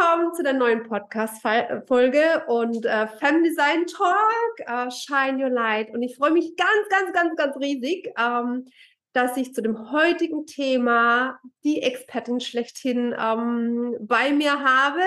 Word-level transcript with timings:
Willkommen 0.00 0.32
zu 0.32 0.42
der 0.42 0.54
neuen 0.54 0.82
Podcast-Folge 0.84 2.44
und 2.46 2.86
äh, 2.86 3.06
Femdesign 3.06 3.86
Talk, 3.86 4.60
äh, 4.60 4.90
Shine 4.90 5.44
Your 5.44 5.50
Light. 5.50 5.92
Und 5.92 6.02
ich 6.02 6.16
freue 6.16 6.30
mich 6.30 6.56
ganz, 6.56 6.88
ganz, 6.88 7.12
ganz, 7.12 7.36
ganz 7.36 7.54
riesig, 7.58 8.10
ähm, 8.18 8.64
dass 9.12 9.36
ich 9.36 9.52
zu 9.52 9.60
dem 9.60 9.92
heutigen 9.92 10.46
Thema 10.46 11.38
die 11.64 11.82
Expertin 11.82 12.40
schlechthin 12.40 13.14
ähm, 13.18 13.94
bei 14.00 14.32
mir 14.32 14.60
habe. 14.60 15.02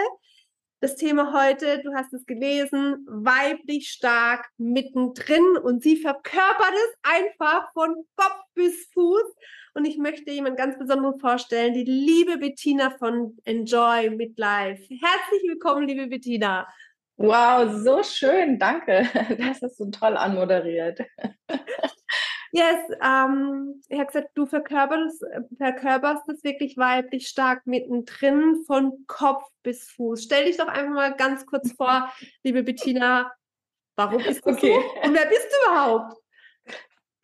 Das 0.80 0.96
Thema 0.96 1.34
heute, 1.34 1.82
du 1.82 1.92
hast 1.96 2.14
es 2.14 2.28
gelesen, 2.28 3.04
weiblich 3.10 3.90
stark 3.90 4.48
mittendrin 4.58 5.58
und 5.58 5.82
sie 5.82 5.98
verkörpert 5.98 6.74
es 6.76 6.98
einfach 7.02 7.74
von 7.74 7.96
Kopf 8.16 8.44
bis 8.54 8.90
Fuß. 8.94 9.26
Und 9.76 9.86
ich 9.86 9.98
möchte 9.98 10.32
jemand 10.32 10.58
ganz 10.58 10.78
besonderen 10.78 11.20
vorstellen, 11.20 11.74
die 11.74 11.84
liebe 11.84 12.38
Bettina 12.38 12.92
von 12.92 13.38
Enjoy 13.44 14.12
Midlife. 14.12 14.84
Herzlich 14.84 15.44
willkommen, 15.48 15.88
liebe 15.88 16.08
Bettina. 16.08 16.68
Wow, 17.18 17.72
so 17.84 18.04
schön, 18.04 18.60
danke. 18.60 19.08
Das 19.40 19.62
hast 19.62 19.80
du 19.80 19.90
toll 19.90 20.18
anmoderiert. 20.18 21.00
Yes, 22.56 22.78
ähm, 23.04 23.82
ich 23.90 23.98
habe 23.98 24.06
gesagt, 24.06 24.30
du 24.36 24.46
verkörperst, 24.46 25.26
verkörperst 25.58 26.22
das 26.28 26.44
wirklich 26.44 26.78
weiblich 26.78 27.28
stark 27.28 27.66
mittendrin, 27.66 28.64
von 28.68 29.06
Kopf 29.08 29.44
bis 29.64 29.90
Fuß. 29.90 30.24
Stell 30.24 30.46
dich 30.46 30.58
doch 30.58 30.68
einfach 30.68 30.94
mal 30.94 31.16
ganz 31.16 31.48
kurz 31.48 31.72
vor, 31.72 32.14
liebe 32.44 32.62
Bettina, 32.62 33.34
warum 33.96 34.20
ist 34.20 34.46
das 34.46 34.56
okay. 34.56 34.72
so? 34.72 35.08
Und 35.08 35.16
wer 35.16 35.26
bist 35.26 35.48
du 35.50 35.72
überhaupt? 35.72 36.23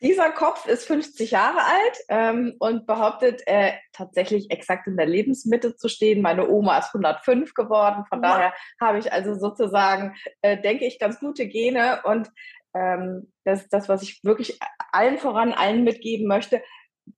Dieser 0.02 0.30
Kopf 0.30 0.66
ist 0.66 0.86
50 0.86 1.32
Jahre 1.32 1.58
alt 1.58 1.98
ähm, 2.08 2.54
und 2.58 2.86
behauptet 2.86 3.42
äh, 3.46 3.72
tatsächlich 3.92 4.50
exakt 4.50 4.86
in 4.86 4.96
der 4.96 5.06
Lebensmitte 5.06 5.76
zu 5.76 5.88
stehen. 5.88 6.22
Meine 6.22 6.48
Oma 6.48 6.78
ist 6.78 6.94
105 6.94 7.52
geworden, 7.52 8.06
von 8.08 8.22
wow. 8.22 8.30
daher 8.30 8.54
habe 8.80 8.98
ich 8.98 9.12
also 9.12 9.34
sozusagen, 9.34 10.16
äh, 10.40 10.60
denke 10.60 10.86
ich, 10.86 10.98
ganz 10.98 11.20
gute 11.20 11.46
Gene 11.46 12.00
und 12.04 12.30
ähm, 12.74 13.30
das 13.44 13.62
ist 13.62 13.72
das, 13.72 13.88
was 13.88 14.02
ich 14.02 14.24
wirklich 14.24 14.58
allen 14.92 15.18
voran 15.18 15.52
allen 15.52 15.84
mitgeben 15.84 16.26
möchte. 16.26 16.62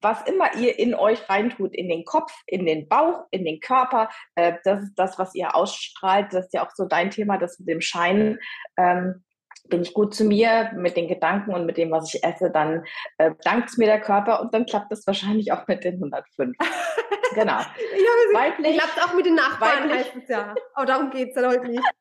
Was 0.01 0.23
immer 0.27 0.55
ihr 0.57 0.79
in 0.79 0.95
euch 0.95 1.29
reintut, 1.29 1.75
in 1.75 1.89
den 1.89 2.05
Kopf, 2.05 2.33
in 2.47 2.65
den 2.65 2.89
Bauch, 2.89 3.27
in 3.31 3.45
den 3.45 3.61
Körper, 3.61 4.09
äh, 4.35 4.55
das 4.65 4.83
ist 4.85 4.95
das, 4.97 5.19
was 5.19 5.35
ihr 5.35 5.55
ausstrahlt. 5.55 6.33
Das 6.33 6.47
ist 6.47 6.55
ja 6.55 6.67
auch 6.67 6.71
so 6.75 6.87
dein 6.87 7.11
Thema, 7.11 7.37
das 7.37 7.59
mit 7.59 7.69
dem 7.69 7.81
Scheinen. 7.81 8.39
Ähm, 8.77 9.23
bin 9.69 9.83
ich 9.83 9.95
gut 9.95 10.15
zu 10.15 10.25
mir 10.25 10.73
mit 10.75 10.97
den 10.97 11.09
Gedanken 11.09 11.55
und 11.55 11.67
mit 11.67 11.77
dem, 11.77 11.91
was 11.91 12.13
ich 12.13 12.23
esse, 12.25 12.51
dann 12.51 12.85
äh, 13.19 13.33
dankt 13.43 13.71
es 13.71 13.79
mir 13.79 13.87
der 13.87 14.01
Körper 14.01 14.41
und 14.41 14.53
dann 14.55 14.67
klappt 14.67 14.93
es 14.93 15.07
wahrscheinlich 15.07 15.53
auch 15.53 15.67
mit 15.67 15.85
den 15.85 15.95
105. 15.95 16.57
genau. 17.35 17.61
Ich 17.61 18.35
weiblich, 18.35 18.79
klappt 18.79 19.03
auch 19.03 19.15
mit 19.15 19.27
den 19.27 19.35
Nachbarn, 19.35 19.91
es 19.91 20.29
ja. 20.29 20.55
Aber 20.75 20.87
darum 20.87 21.11
geht 21.11 21.31
es 21.31 21.37
ja 21.37 21.49
heute 21.49 21.69
nicht. 21.69 21.83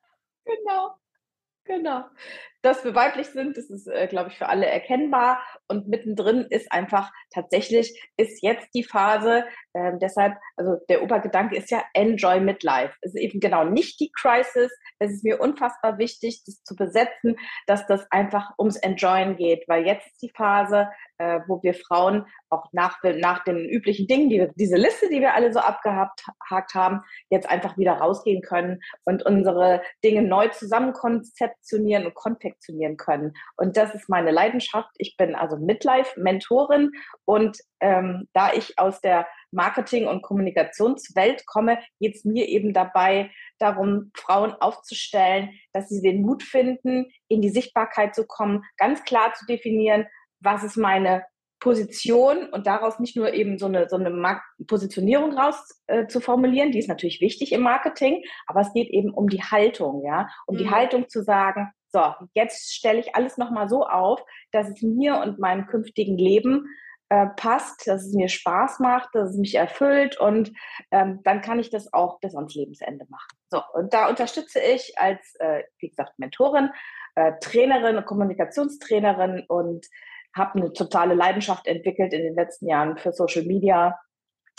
Genau. 0.44 0.96
Genau. 1.64 2.04
Dass 2.62 2.84
wir 2.84 2.94
weiblich 2.94 3.26
sind, 3.28 3.56
das 3.56 3.70
ist, 3.70 3.88
äh, 3.88 4.06
glaube 4.06 4.30
ich, 4.30 4.38
für 4.38 4.48
alle 4.48 4.66
erkennbar. 4.66 5.42
Und 5.66 5.88
mittendrin 5.88 6.46
ist 6.48 6.70
einfach 6.70 7.10
tatsächlich, 7.34 8.00
ist 8.16 8.40
jetzt 8.42 8.68
die 8.74 8.84
Phase, 8.84 9.44
äh, 9.72 9.92
deshalb, 10.00 10.34
also 10.56 10.76
der 10.88 11.02
Obergedanke 11.02 11.56
ist 11.56 11.70
ja 11.72 11.82
Enjoy 11.92 12.38
Midlife. 12.40 12.94
Es 13.00 13.14
ist 13.14 13.20
eben 13.20 13.40
genau 13.40 13.64
nicht 13.64 13.98
die 13.98 14.12
Crisis. 14.12 14.70
Es 15.00 15.10
ist 15.10 15.24
mir 15.24 15.40
unfassbar 15.40 15.98
wichtig, 15.98 16.42
das 16.46 16.62
zu 16.62 16.76
besetzen, 16.76 17.36
dass 17.66 17.86
das 17.86 18.06
einfach 18.12 18.52
ums 18.58 18.76
Enjoyen 18.76 19.36
geht, 19.36 19.64
weil 19.66 19.84
jetzt 19.84 20.06
ist 20.06 20.22
die 20.22 20.32
Phase, 20.36 20.88
äh, 21.18 21.40
wo 21.48 21.62
wir 21.64 21.74
Frauen 21.74 22.26
auch 22.48 22.66
nach, 22.72 22.98
nach 23.02 23.42
den 23.42 23.68
üblichen 23.68 24.06
Dingen, 24.06 24.28
die, 24.28 24.48
diese 24.54 24.76
Liste, 24.76 25.08
die 25.08 25.20
wir 25.20 25.34
alle 25.34 25.52
so 25.52 25.58
abgehakt 25.58 26.74
haben, 26.74 27.00
jetzt 27.28 27.48
einfach 27.48 27.76
wieder 27.76 27.94
rausgehen 27.94 28.42
können 28.42 28.80
und 29.04 29.24
unsere 29.24 29.82
Dinge 30.04 30.22
neu 30.22 30.48
zusammen 30.48 30.92
konzeptionieren 30.92 32.06
und 32.06 32.14
konfektionieren 32.14 32.51
können. 32.96 33.34
Und 33.56 33.76
das 33.76 33.94
ist 33.94 34.08
meine 34.08 34.30
Leidenschaft. 34.30 34.90
Ich 34.98 35.16
bin 35.16 35.34
also 35.34 35.56
Midlife-Mentorin 35.56 36.90
und 37.24 37.58
ähm, 37.80 38.28
da 38.32 38.52
ich 38.52 38.78
aus 38.78 39.00
der 39.00 39.26
Marketing- 39.50 40.06
und 40.06 40.22
Kommunikationswelt 40.22 41.46
komme, 41.46 41.78
geht 42.00 42.16
es 42.16 42.24
mir 42.24 42.48
eben 42.48 42.72
dabei 42.72 43.30
darum, 43.58 44.10
Frauen 44.14 44.52
aufzustellen, 44.52 45.50
dass 45.72 45.88
sie 45.88 46.02
den 46.02 46.22
Mut 46.22 46.42
finden, 46.42 47.06
in 47.28 47.42
die 47.42 47.50
Sichtbarkeit 47.50 48.14
zu 48.14 48.26
kommen, 48.26 48.64
ganz 48.76 49.04
klar 49.04 49.34
zu 49.34 49.44
definieren, 49.46 50.06
was 50.40 50.64
ist 50.64 50.76
meine 50.76 51.24
Position 51.62 52.48
und 52.48 52.66
daraus 52.66 52.98
nicht 52.98 53.16
nur 53.16 53.32
eben 53.34 53.56
so 53.56 53.66
eine, 53.66 53.88
so 53.88 53.96
eine 53.96 54.40
Positionierung 54.66 55.38
raus 55.38 55.80
äh, 55.86 56.08
zu 56.08 56.20
formulieren, 56.20 56.72
die 56.72 56.80
ist 56.80 56.88
natürlich 56.88 57.20
wichtig 57.20 57.52
im 57.52 57.62
Marketing, 57.62 58.24
aber 58.48 58.62
es 58.62 58.72
geht 58.72 58.90
eben 58.90 59.14
um 59.14 59.28
die 59.28 59.42
Haltung, 59.42 60.04
ja, 60.04 60.28
um 60.46 60.56
mhm. 60.56 60.58
die 60.58 60.70
Haltung 60.70 61.08
zu 61.08 61.22
sagen, 61.22 61.70
so, 61.92 62.14
jetzt 62.34 62.74
stelle 62.74 62.98
ich 62.98 63.14
alles 63.14 63.36
nochmal 63.36 63.68
so 63.68 63.86
auf, 63.86 64.24
dass 64.50 64.68
es 64.68 64.82
mir 64.82 65.18
und 65.18 65.38
meinem 65.38 65.66
künftigen 65.66 66.16
Leben 66.16 66.66
äh, 67.10 67.26
passt, 67.36 67.86
dass 67.86 68.06
es 68.06 68.14
mir 68.14 68.28
Spaß 68.28 68.78
macht, 68.78 69.10
dass 69.12 69.30
es 69.30 69.36
mich 69.36 69.54
erfüllt 69.54 70.18
und 70.18 70.52
ähm, 70.90 71.20
dann 71.24 71.42
kann 71.42 71.58
ich 71.58 71.68
das 71.68 71.92
auch 71.92 72.20
bis 72.20 72.34
ans 72.34 72.54
Lebensende 72.54 73.04
machen. 73.10 73.36
So, 73.50 73.60
und 73.74 73.92
da 73.92 74.08
unterstütze 74.08 74.60
ich 74.60 74.98
als, 74.98 75.34
äh, 75.38 75.64
wie 75.78 75.90
gesagt, 75.90 76.18
Mentorin, 76.18 76.70
äh, 77.14 77.32
Trainerin, 77.40 78.02
Kommunikationstrainerin 78.04 79.44
und 79.46 79.86
habe 80.34 80.58
eine 80.58 80.72
totale 80.72 81.12
Leidenschaft 81.12 81.66
entwickelt 81.66 82.14
in 82.14 82.22
den 82.22 82.34
letzten 82.34 82.66
Jahren 82.66 82.96
für 82.96 83.12
Social 83.12 83.42
Media 83.42 84.00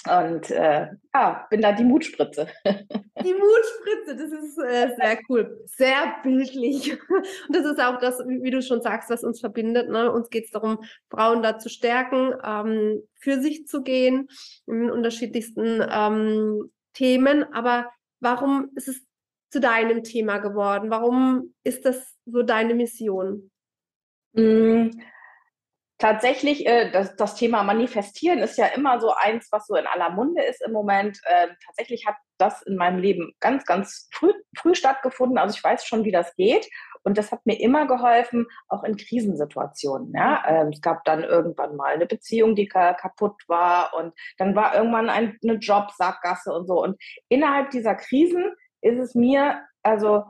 und 0.09 0.51
äh, 0.51 0.87
ja, 1.13 1.47
bin 1.49 1.61
da 1.61 1.71
die 1.71 1.83
Mutspritze. 1.83 2.47
Die 2.65 3.33
Mutspritze, 3.33 4.17
das 4.17 4.31
ist 4.31 4.57
äh, 4.57 4.93
sehr 4.97 5.19
cool, 5.29 5.63
sehr 5.65 6.15
bildlich. 6.23 6.91
Und 7.09 7.55
das 7.55 7.65
ist 7.65 7.79
auch 7.79 7.99
das, 7.99 8.19
wie 8.19 8.51
du 8.51 8.61
schon 8.61 8.81
sagst, 8.81 9.09
was 9.09 9.23
uns 9.23 9.39
verbindet. 9.39 9.89
Ne? 9.89 10.11
Uns 10.11 10.29
geht 10.29 10.45
es 10.45 10.51
darum, 10.51 10.79
Frauen 11.09 11.41
da 11.41 11.57
zu 11.57 11.69
stärken, 11.69 12.33
ähm, 12.43 13.01
für 13.15 13.41
sich 13.41 13.65
zu 13.65 13.81
gehen, 13.81 14.27
in 14.67 14.91
unterschiedlichsten 14.91 15.81
ähm, 15.89 16.71
Themen. 16.93 17.45
Aber 17.53 17.89
warum 18.19 18.71
ist 18.75 18.89
es 18.89 19.01
zu 19.51 19.61
deinem 19.61 20.03
Thema 20.03 20.39
geworden? 20.39 20.89
Warum 20.89 21.53
ist 21.63 21.85
das 21.85 22.17
so 22.25 22.43
deine 22.43 22.73
Mission? 22.73 23.51
Mm, 24.33 24.89
tatsächlich, 26.03 26.67
äh, 26.67 26.91
das, 26.91 27.15
das, 27.15 27.35
Thema 27.35 27.63
Manifestieren 27.63 28.39
ist 28.39 28.57
ja 28.57 28.65
immer 28.65 28.99
so 28.99 29.13
eins, 29.15 29.47
was 29.51 29.67
so 29.67 29.75
in 29.75 29.87
aller 29.87 30.09
Munde 30.09 30.43
ist 30.43 30.61
im 30.61 30.73
Moment. 30.73 31.17
Äh, 31.23 31.47
tatsächlich 31.65 32.05
hat 32.05 32.15
das 32.37 32.61
in 32.63 32.75
meinem 32.75 32.99
Leben 32.99 33.31
ganz, 33.39 33.63
ganz 33.63 34.09
früh, 34.11 34.33
früh 34.57 34.75
stattgefunden. 34.75 35.37
Also 35.37 35.55
ich 35.55 35.63
weiß 35.63 35.85
schon, 35.85 36.03
wie 36.03 36.11
das 36.11 36.35
geht. 36.35 36.69
Und 37.03 37.17
das 37.17 37.31
hat 37.31 37.45
mir 37.45 37.57
immer 37.57 37.87
geholfen, 37.87 38.47
auch 38.67 38.83
in 38.83 38.97
Krisensituationen. 38.97 40.11
Ja? 40.13 40.43
Ähm, 40.45 40.71
es 40.73 40.81
gab 40.81 41.05
dann 41.05 41.23
irgendwann 41.23 41.77
mal 41.77 41.93
eine 41.93 42.05
Beziehung, 42.05 42.55
die 42.55 42.67
kaputt 42.67 43.41
war. 43.47 43.93
Und 43.93 44.13
dann 44.37 44.57
war 44.57 44.75
irgendwann 44.75 45.09
ein, 45.09 45.37
eine 45.41 45.53
Jobsackgasse 45.53 46.51
und 46.51 46.67
so. 46.67 46.83
Und 46.83 47.01
innerhalb 47.29 47.71
dieser 47.71 47.95
Krisen 47.95 48.53
ist 48.81 48.99
es 48.99 49.15
mir, 49.15 49.61
also 49.83 50.25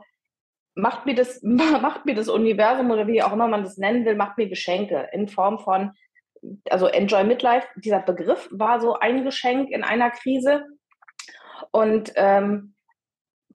macht 0.74 1.06
mir 1.06 1.14
das, 1.14 1.42
macht 1.42 2.06
mir 2.06 2.14
das 2.14 2.28
Universum 2.28 2.90
oder 2.90 3.06
wie 3.06 3.22
auch 3.22 3.32
immer 3.32 3.48
man 3.48 3.64
das 3.64 3.78
nennen 3.78 4.04
will, 4.04 4.16
macht 4.16 4.38
mir 4.38 4.48
Geschenke 4.48 5.08
in 5.12 5.28
Form 5.28 5.58
von, 5.58 5.92
also 6.68 6.86
Enjoy 6.86 7.24
Midlife, 7.24 7.66
dieser 7.76 8.00
Begriff 8.00 8.48
war 8.50 8.80
so 8.80 8.98
ein 8.98 9.24
Geschenk 9.24 9.70
in 9.70 9.82
einer 9.82 10.10
Krise. 10.10 10.66
Und 11.70 12.12
ähm, 12.16 12.74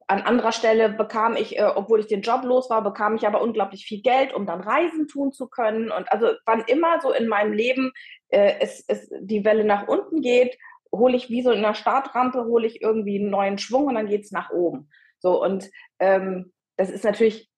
an 0.08 0.22
anderer 0.22 0.50
Stelle 0.50 0.88
bekam 0.88 1.36
ich, 1.36 1.56
äh, 1.56 1.70
obwohl 1.74 2.00
ich 2.00 2.08
den 2.08 2.22
Job 2.22 2.42
los 2.42 2.68
war, 2.68 2.82
bekam 2.82 3.14
ich 3.14 3.28
aber 3.28 3.40
unglaublich 3.40 3.84
viel 3.84 4.02
Geld, 4.02 4.34
um 4.34 4.44
dann 4.44 4.60
Reisen 4.60 5.06
tun 5.06 5.32
zu 5.32 5.46
können. 5.46 5.92
Und 5.92 6.10
also 6.10 6.32
wann 6.46 6.64
immer 6.66 7.00
so 7.00 7.12
in 7.12 7.28
meinem 7.28 7.52
Leben 7.52 7.92
äh, 8.28 8.54
es, 8.58 8.84
es 8.88 9.08
die 9.20 9.44
Welle 9.44 9.64
nach 9.64 9.86
unten 9.86 10.20
geht, 10.20 10.58
hole 10.92 11.16
ich 11.16 11.30
wie 11.30 11.42
so 11.42 11.52
in 11.52 11.58
einer 11.58 11.74
Startrampe, 11.74 12.44
hole 12.44 12.66
ich 12.66 12.82
irgendwie 12.82 13.20
einen 13.20 13.30
neuen 13.30 13.58
Schwung 13.58 13.86
und 13.86 13.94
dann 13.94 14.08
geht 14.08 14.24
es 14.24 14.32
nach 14.32 14.50
oben. 14.50 14.90
So 15.20 15.40
und 15.40 15.70
ähm, 16.00 16.52
das 16.80 16.90
ist 16.90 17.04
natürlich 17.04 17.50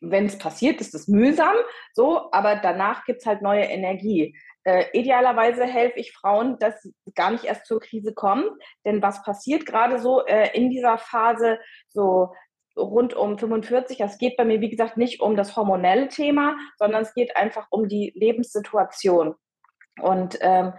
wenn 0.00 0.26
es 0.26 0.38
passiert, 0.38 0.80
ist 0.80 0.94
es 0.94 1.08
mühsam, 1.08 1.54
so, 1.92 2.28
aber 2.32 2.56
danach 2.56 3.04
gibt 3.04 3.20
es 3.20 3.26
halt 3.26 3.42
neue 3.42 3.62
Energie. 3.62 4.36
Äh, 4.64 4.86
idealerweise 4.92 5.64
helfe 5.64 6.00
ich 6.00 6.12
Frauen, 6.12 6.58
dass 6.58 6.90
gar 7.14 7.30
nicht 7.30 7.44
erst 7.44 7.66
zur 7.66 7.80
Krise 7.80 8.12
kommt, 8.12 8.50
denn 8.84 9.00
was 9.00 9.22
passiert 9.22 9.64
gerade 9.64 10.00
so 10.00 10.24
äh, 10.26 10.50
in 10.54 10.70
dieser 10.70 10.98
Phase, 10.98 11.60
so 11.88 12.32
rund 12.76 13.14
um 13.14 13.38
45. 13.38 14.00
Es 14.00 14.18
geht 14.18 14.36
bei 14.36 14.44
mir, 14.44 14.60
wie 14.60 14.70
gesagt, 14.70 14.96
nicht 14.96 15.20
um 15.20 15.36
das 15.36 15.56
hormonelle 15.56 16.08
Thema, 16.08 16.56
sondern 16.78 17.02
es 17.02 17.14
geht 17.14 17.36
einfach 17.36 17.68
um 17.70 17.88
die 17.88 18.12
Lebenssituation. 18.16 19.34
Und 20.02 20.36
ähm, 20.40 20.74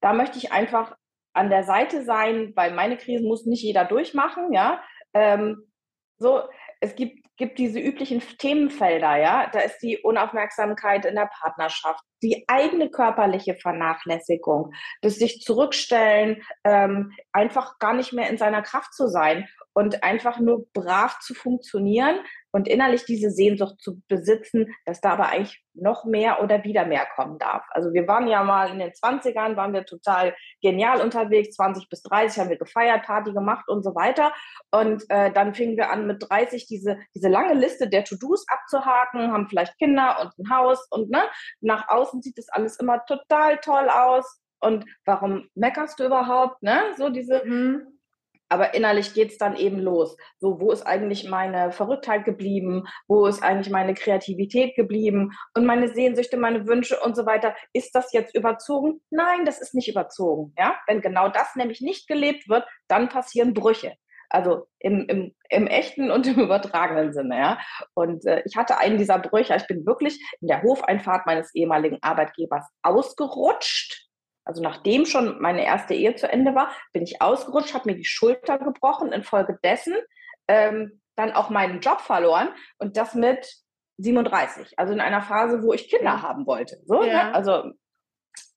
da 0.00 0.14
möchte 0.14 0.38
ich 0.38 0.52
einfach 0.52 0.96
an 1.34 1.50
der 1.50 1.64
Seite 1.64 2.02
sein, 2.02 2.52
weil 2.56 2.72
meine 2.72 2.96
Krisen 2.96 3.28
muss 3.28 3.46
nicht 3.46 3.62
jeder 3.62 3.84
durchmachen, 3.84 4.52
ja. 4.52 4.82
Ähm, 5.14 5.70
so, 6.16 6.42
es 6.80 6.96
gibt, 6.96 7.27
gibt 7.38 7.58
diese 7.58 7.78
üblichen 7.78 8.20
Themenfelder, 8.38 9.16
ja. 9.16 9.48
Da 9.52 9.60
ist 9.60 9.78
die 9.78 9.98
Unaufmerksamkeit 9.98 11.06
in 11.06 11.14
der 11.14 11.30
Partnerschaft, 11.40 12.02
die 12.22 12.44
eigene 12.48 12.90
körperliche 12.90 13.54
Vernachlässigung, 13.54 14.72
das 15.00 15.16
sich 15.16 15.40
zurückstellen, 15.40 16.42
ähm, 16.64 17.12
einfach 17.32 17.78
gar 17.78 17.94
nicht 17.94 18.12
mehr 18.12 18.28
in 18.28 18.38
seiner 18.38 18.62
Kraft 18.62 18.92
zu 18.92 19.08
sein 19.08 19.48
und 19.78 20.02
einfach 20.02 20.40
nur 20.40 20.66
brav 20.72 21.20
zu 21.20 21.34
funktionieren 21.34 22.18
und 22.50 22.66
innerlich 22.66 23.04
diese 23.04 23.30
Sehnsucht 23.30 23.80
zu 23.80 24.02
besitzen, 24.08 24.74
dass 24.84 25.00
da 25.00 25.10
aber 25.10 25.28
eigentlich 25.28 25.62
noch 25.72 26.04
mehr 26.04 26.42
oder 26.42 26.64
wieder 26.64 26.84
mehr 26.84 27.06
kommen 27.14 27.38
darf. 27.38 27.64
Also 27.70 27.92
wir 27.92 28.08
waren 28.08 28.26
ja 28.26 28.42
mal 28.42 28.72
in 28.72 28.80
den 28.80 28.90
20ern, 28.90 29.54
waren 29.54 29.72
wir 29.72 29.84
total 29.84 30.34
genial 30.62 31.00
unterwegs, 31.00 31.54
20 31.54 31.88
bis 31.88 32.02
30 32.02 32.40
haben 32.40 32.50
wir 32.50 32.58
gefeiert, 32.58 33.04
Party 33.04 33.32
gemacht 33.32 33.68
und 33.68 33.84
so 33.84 33.94
weiter. 33.94 34.32
Und 34.72 35.04
äh, 35.10 35.32
dann 35.32 35.54
fingen 35.54 35.76
wir 35.76 35.92
an 35.92 36.08
mit 36.08 36.26
30 36.28 36.66
diese, 36.66 36.98
diese 37.14 37.28
lange 37.28 37.54
Liste 37.54 37.88
der 37.88 38.02
To-Dos 38.02 38.46
abzuhaken, 38.48 39.30
haben 39.30 39.48
vielleicht 39.48 39.78
Kinder 39.78 40.18
und 40.20 40.36
ein 40.40 40.50
Haus 40.50 40.88
und 40.90 41.08
ne, 41.08 41.22
nach 41.60 41.86
außen 41.88 42.20
sieht 42.20 42.36
das 42.36 42.48
alles 42.48 42.80
immer 42.80 43.04
total 43.06 43.58
toll 43.58 43.88
aus. 43.88 44.40
Und 44.60 44.86
warum 45.04 45.48
meckerst 45.54 46.00
du 46.00 46.06
überhaupt? 46.06 46.64
Ne? 46.64 46.82
So 46.96 47.10
diese, 47.10 47.44
mhm 47.44 47.97
aber 48.48 48.74
innerlich 48.74 49.14
geht 49.14 49.30
es 49.30 49.38
dann 49.38 49.56
eben 49.56 49.78
los. 49.78 50.16
So, 50.38 50.60
wo 50.60 50.70
ist 50.70 50.86
eigentlich 50.86 51.28
meine 51.28 51.72
Verrücktheit 51.72 52.24
geblieben? 52.24 52.84
Wo 53.06 53.26
ist 53.26 53.42
eigentlich 53.42 53.70
meine 53.70 53.94
Kreativität 53.94 54.74
geblieben? 54.74 55.32
Und 55.54 55.66
meine 55.66 55.88
Sehnsüchte, 55.88 56.36
meine 56.36 56.66
Wünsche 56.66 56.98
und 57.00 57.16
so 57.16 57.26
weiter. 57.26 57.54
Ist 57.72 57.94
das 57.94 58.12
jetzt 58.12 58.34
überzogen? 58.34 59.00
Nein, 59.10 59.44
das 59.44 59.60
ist 59.60 59.74
nicht 59.74 59.88
überzogen. 59.88 60.54
Ja? 60.58 60.78
Wenn 60.86 61.00
genau 61.00 61.28
das 61.28 61.56
nämlich 61.56 61.80
nicht 61.80 62.08
gelebt 62.08 62.48
wird, 62.48 62.66
dann 62.88 63.08
passieren 63.08 63.54
Brüche. 63.54 63.94
Also 64.30 64.66
im, 64.78 65.06
im, 65.08 65.34
im 65.48 65.66
echten 65.66 66.10
und 66.10 66.26
im 66.26 66.38
übertragenen 66.38 67.12
Sinne. 67.12 67.38
Ja? 67.38 67.58
Und 67.94 68.26
äh, 68.26 68.42
ich 68.44 68.56
hatte 68.56 68.78
einen 68.78 68.98
dieser 68.98 69.18
Brüche. 69.18 69.56
Ich 69.56 69.66
bin 69.66 69.86
wirklich 69.86 70.18
in 70.40 70.48
der 70.48 70.62
Hofeinfahrt 70.62 71.26
meines 71.26 71.54
ehemaligen 71.54 71.98
Arbeitgebers 72.02 72.66
ausgerutscht 72.82 74.07
also 74.48 74.62
nachdem 74.62 75.04
schon 75.04 75.42
meine 75.42 75.62
erste 75.62 75.92
Ehe 75.92 76.14
zu 76.14 76.26
Ende 76.26 76.54
war, 76.54 76.70
bin 76.94 77.02
ich 77.02 77.20
ausgerutscht, 77.20 77.74
habe 77.74 77.90
mir 77.90 77.96
die 77.96 78.06
Schulter 78.06 78.58
gebrochen, 78.58 79.12
infolgedessen 79.12 79.94
ähm, 80.48 81.02
dann 81.16 81.32
auch 81.32 81.50
meinen 81.50 81.80
Job 81.80 82.00
verloren 82.00 82.48
und 82.78 82.96
das 82.96 83.14
mit 83.14 83.46
37, 83.98 84.78
also 84.78 84.94
in 84.94 85.00
einer 85.00 85.20
Phase, 85.20 85.62
wo 85.62 85.74
ich 85.74 85.90
Kinder 85.90 86.22
haben 86.22 86.46
wollte. 86.46 86.78
So, 86.86 87.02
ne? 87.02 87.08
ja. 87.08 87.24
ne? 87.24 87.34
Also 87.34 87.72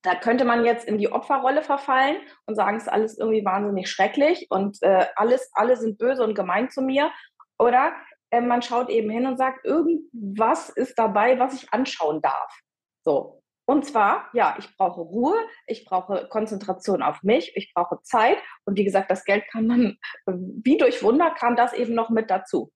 da 0.02 0.16
könnte 0.16 0.46
man 0.46 0.64
jetzt 0.64 0.88
in 0.88 0.98
die 0.98 1.12
Opferrolle 1.12 1.62
verfallen 1.62 2.22
und 2.46 2.56
sagen, 2.56 2.78
es 2.78 2.84
ist 2.84 2.90
alles 2.90 3.18
irgendwie 3.18 3.44
wahnsinnig 3.44 3.90
schrecklich 3.90 4.48
und 4.50 4.82
äh, 4.84 5.08
alles, 5.18 5.52
alle 5.54 5.76
sind 5.76 5.98
böse 5.98 6.24
und 6.24 6.36
gemein 6.36 6.70
zu 6.70 6.82
mir. 6.82 7.12
Oder 7.60 7.92
äh, 8.30 8.40
man 8.40 8.62
schaut 8.62 8.90
eben 8.90 9.10
hin 9.10 9.26
und 9.26 9.38
sagt, 9.38 9.66
irgendwas 9.66 10.70
ist 10.70 10.98
dabei, 10.98 11.38
was 11.38 11.54
ich 11.54 11.74
anschauen 11.74 12.22
darf. 12.22 12.62
So, 13.04 13.41
und 13.72 13.86
zwar, 13.86 14.30
ja, 14.34 14.56
ich 14.60 14.76
brauche 14.76 15.00
Ruhe, 15.00 15.36
ich 15.66 15.86
brauche 15.86 16.28
Konzentration 16.28 17.02
auf 17.02 17.24
mich, 17.24 17.56
ich 17.56 17.74
brauche 17.74 18.02
Zeit. 18.04 18.38
Und 18.66 18.78
wie 18.78 18.84
gesagt, 18.84 19.10
das 19.10 19.24
Geld 19.24 19.46
kann 19.50 19.66
man, 19.66 19.98
wie 20.26 20.78
durch 20.78 21.02
Wunder, 21.04 21.32
kam 21.32 21.56
das 21.56 21.72
eben 21.74 21.94
noch 21.94 22.10
mit 22.10 22.30
dazu. 22.30 22.72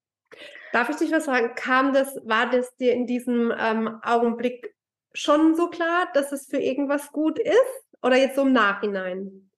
Darf 0.71 0.89
ich 0.89 0.95
dich 0.95 1.11
was 1.11 1.25
fragen? 1.25 1.53
Kam 1.55 1.93
das, 1.93 2.15
war 2.23 2.49
das 2.49 2.75
dir 2.77 2.93
in 2.93 3.07
diesem 3.07 3.53
ähm, 3.57 3.99
Augenblick 4.03 4.73
schon 5.13 5.55
so 5.55 5.69
klar, 5.69 6.07
dass 6.13 6.31
es 6.31 6.47
für 6.47 6.59
irgendwas 6.59 7.11
gut 7.11 7.39
ist? 7.39 7.85
Oder 8.01 8.15
jetzt 8.15 8.35
so 8.35 8.43
im 8.43 8.53
Nachhinein? 8.53 9.51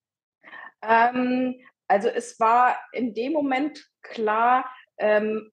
Ähm, 0.82 1.56
also 1.88 2.08
es 2.08 2.40
war 2.40 2.78
in 2.94 3.14
dem 3.14 3.34
Moment 3.34 3.88
klar, 4.02 4.70
ähm, 4.98 5.52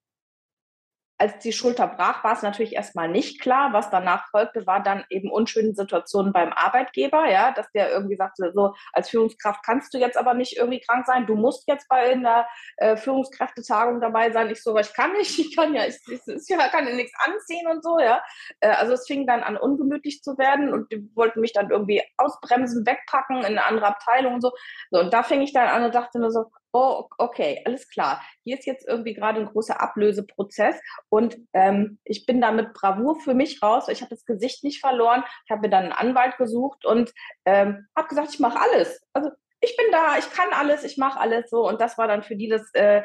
als 1.17 1.39
die 1.39 1.53
Schulter 1.53 1.87
brach, 1.87 2.25
war 2.25 2.33
es 2.33 2.43
natürlich 2.43 2.75
erstmal 2.75 3.09
nicht 3.09 3.41
klar. 3.41 3.73
Was 3.73 3.91
danach 3.91 4.29
folgte, 4.31 4.67
war 4.67 4.83
dann 4.83 5.05
eben 5.11 5.31
unschöne 5.31 5.73
Situationen 5.73 6.33
beim 6.33 6.53
Arbeitgeber, 6.53 7.31
ja, 7.31 7.53
dass 7.53 7.71
der 7.73 7.91
irgendwie 7.91 8.17
sagte, 8.17 8.53
so 8.55 8.75
als 8.93 9.11
Führungskraft 9.11 9.65
kannst 9.65 9.95
du 9.95 9.99
jetzt 9.99 10.17
aber 10.17 10.35
nicht 10.35 10.57
irgendwie 10.57 10.81
krank 10.81 11.07
sein, 11.07 11.27
du 11.27 11.37
musst 11.37 11.69
jetzt 11.69 11.89
bei 11.89 12.13
einer 12.13 12.47
äh, 12.79 12.97
Führungskräftetagung 12.97 14.01
dabei 14.01 14.33
sein. 14.33 14.51
Ich 14.51 14.63
so, 14.63 14.77
ich 14.77 14.93
kann 14.93 15.13
nicht, 15.13 15.39
ich 15.39 15.55
kann 15.55 15.75
ja, 15.75 15.87
ich, 15.87 15.97
ich, 16.09 16.21
ich 16.27 16.49
kann 16.49 16.89
ja 16.89 16.95
nichts 16.95 17.13
anziehen 17.25 17.69
und 17.69 17.85
so, 17.85 17.99
ja. 18.01 18.23
Äh, 18.61 18.71
also 18.71 18.95
es 18.95 19.07
fing 19.07 19.27
dann 19.27 19.43
an, 19.43 19.57
ungemütlich 19.57 20.23
zu 20.23 20.37
werden 20.37 20.73
und 20.73 20.91
die 20.91 21.09
wollten 21.15 21.41
mich 21.41 21.53
dann 21.53 21.71
irgendwie 21.71 22.03
ausbremsen, 22.17 22.87
wegpacken 22.87 23.39
in 23.39 23.45
eine 23.45 23.67
andere 23.67 23.87
Abteilung 23.87 24.35
und 24.35 24.41
so. 24.41 24.53
so 24.91 25.01
und 25.01 25.13
da 25.13 25.23
fing 25.23 25.43
ich 25.43 25.53
dann 25.53 25.69
an 25.69 25.85
und 25.85 25.95
dachte 25.95 26.19
mir 26.19 26.31
so, 26.31 26.51
oh, 26.75 27.09
okay, 27.19 27.63
alles 27.65 27.89
klar. 27.89 28.21
Hier 28.43 28.59
ist 28.59 28.67
jetzt 28.67 28.87
irgendwie 28.87 29.15
gerade 29.15 29.41
ein 29.41 29.47
großer 29.47 29.81
Ablöseprozess 29.81 30.77
und 31.09 31.39
ähm, 31.53 31.99
ich 32.05 32.27
bin 32.27 32.41
da 32.41 32.51
mit 32.51 32.75
Bravour 32.75 33.21
für 33.21 33.33
mich 33.33 33.63
raus. 33.63 33.89
Ich 33.89 34.03
habe 34.03 34.11
das 34.11 34.27
Gesicht 34.27 34.65
nicht 34.65 34.81
verloren. 34.81 35.23
Ich 35.45 35.51
habe 35.51 35.63
mir 35.63 35.71
dann 35.71 35.85
einen 35.85 35.93
Anwalt 35.93 36.37
gesucht 36.37 36.85
und 36.85 37.13
ähm, 37.45 37.87
habe 37.97 38.09
gesagt, 38.09 38.35
ich 38.35 38.41
mache 38.41 38.61
alles. 38.61 39.01
Also 39.13 39.31
ich 39.61 39.77
bin 39.77 39.87
da, 39.93 40.19
ich 40.19 40.31
kann 40.31 40.49
alles, 40.53 40.85
ich 40.85 40.99
mache 40.99 41.19
alles 41.21 41.49
so. 41.49 41.67
Und 41.67 41.81
das 41.81 41.97
war 41.97 42.09
dann 42.09 42.25
für 42.25 42.37
die 42.37 42.49
das 42.49 42.69
äh, 42.75 43.03